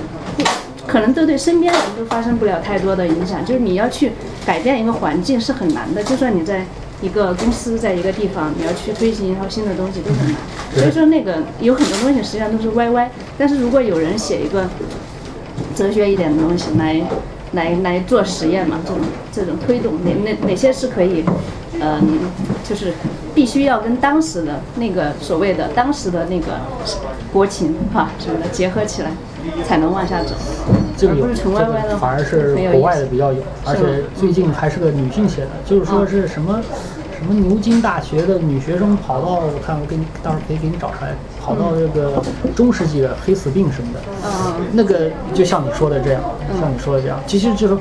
[0.90, 3.46] 可能都对身边人都发生不了太多的影响。
[3.46, 4.12] 就是你要去
[4.46, 6.66] 改变一个环境是很难的，就算你在。
[7.02, 10.36] 一个公司在一个地方，你要去推行一套新的东西都很难，
[10.76, 13.10] 所以说那个有很多东西实际上都是歪歪。
[13.38, 14.68] 但是如果有人写一个
[15.74, 17.02] 哲学一点的东西来
[17.54, 19.00] 来来做实验嘛，这种
[19.32, 21.24] 这种推动哪哪哪些是可以，
[21.80, 22.20] 嗯，
[22.68, 22.92] 就是
[23.34, 26.60] 必须要跟当时的那个所谓的当时的那个
[27.32, 29.12] 国情哈什么的结合起来，
[29.66, 30.36] 才能往下走。
[31.00, 36.60] 这个有，这个反而是国外的比较有，而且最近还是个女性写的，就是说是什么
[37.18, 42.22] 什么牛津大学的女学生跑到，我看我给你，到时候可以给你找出来，跑到这个
[42.54, 44.54] 中世纪的黑死病什么的，嗯。
[44.74, 46.22] 那个就像你说的这样，
[46.60, 47.78] 像你说的这样，其实就是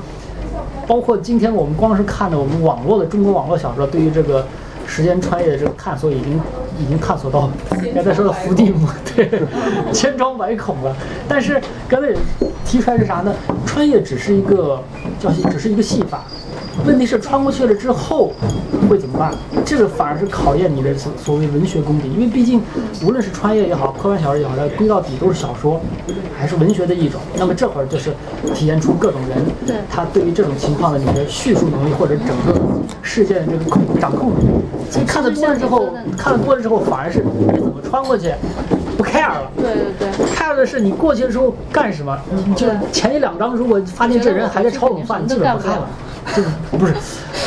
[0.87, 4.47] 包括今天我们光是看的我们网络的中国网络小说，对于这个
[4.87, 6.41] 时间穿越的这个探索，已经
[6.81, 7.51] 已经探索到
[7.95, 9.31] 刚才说的伏地魔，对，
[9.93, 10.97] 千疮百孔了。
[11.29, 12.17] 但是刚才也
[12.65, 13.35] 提出来是啥呢？
[13.67, 14.83] 穿越只是一个
[15.19, 16.25] 叫只是一个戏法，
[16.87, 18.33] 问题是穿过去了之后
[18.89, 19.33] 会怎么办？
[19.65, 22.63] 这个反而是考验你的所所谓文学功底，因为毕竟
[23.05, 25.81] 无论是穿越也好，科幻小说也好，它归到底都是小说，
[26.39, 27.21] 还是文学的一种。
[27.37, 28.11] 那么这会儿就是
[28.55, 32.61] 体现出各种人对他对于这种情况的你的叙述能力，或者整个
[33.03, 34.47] 事件的这个控掌控能力。
[34.99, 38.33] 你看的多了之后，看的多了之后，反而是你怎么穿过去
[38.97, 39.51] 不 care 了。
[39.57, 42.19] 对对对，care 的是你过去的时候干什么？
[42.47, 45.87] 你就前一两章如果发现这人还在炒冷饭，你基本不看了。
[46.35, 46.95] 这个不是，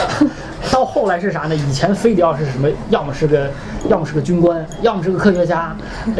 [0.71, 1.55] 到后来是啥呢？
[1.55, 3.49] 以前非得要是什么，要么是个，
[3.89, 5.75] 要么是个军官，要么是个科学家，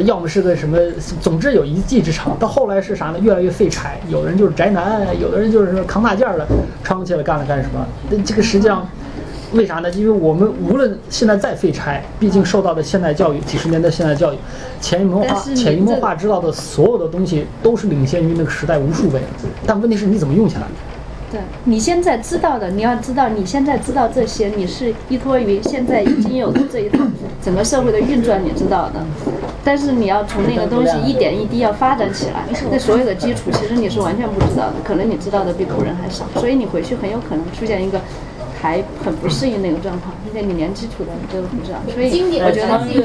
[0.06, 0.78] 要么是个什么，
[1.22, 2.38] 总之有一技之长。
[2.40, 3.20] 到后来是啥呢？
[3.20, 6.48] 越来越废柴，有的人就是宅男，有的人就是扛大件儿的，
[6.84, 7.86] 穿过去了干了干什么？
[8.26, 8.88] 这个实际上。
[9.54, 9.90] 为啥呢？
[9.92, 14.38] 因为我们无论现在再废柴，毕竟受到的现代教育，几十年的现代教育，
[14.80, 19.20] 潜移默化、潜移默化知道的所有的东西都是领先于那个时代无数倍。
[19.68, 20.62] 但问题是你怎么用起来？
[21.32, 27.00] 对你现在知道的，你要知道你现在知道这些，你是依托于现在已经有的这一套
[27.42, 29.02] 整个社会的运转，你知道的。
[29.64, 38.02] 但是你要从那个东西一点一滴要发展起来，那所有的基础其实你是完全不知道的，可能你知道的比古人还少，所以你回去很有可能出现一个
[38.60, 41.78] 还很不适应那个状况，并且你连基础的你都不知道。
[41.94, 43.02] 所以经典我觉得 穿越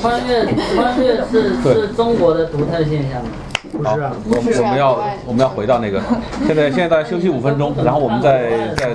[0.00, 0.46] 穿越
[0.76, 3.30] 穿越是是中国的独特现象吗？
[3.84, 6.00] 好不是啊，我们我们要我们要回到那个，
[6.46, 8.94] 现在现在大家休息五分钟，然后我们再再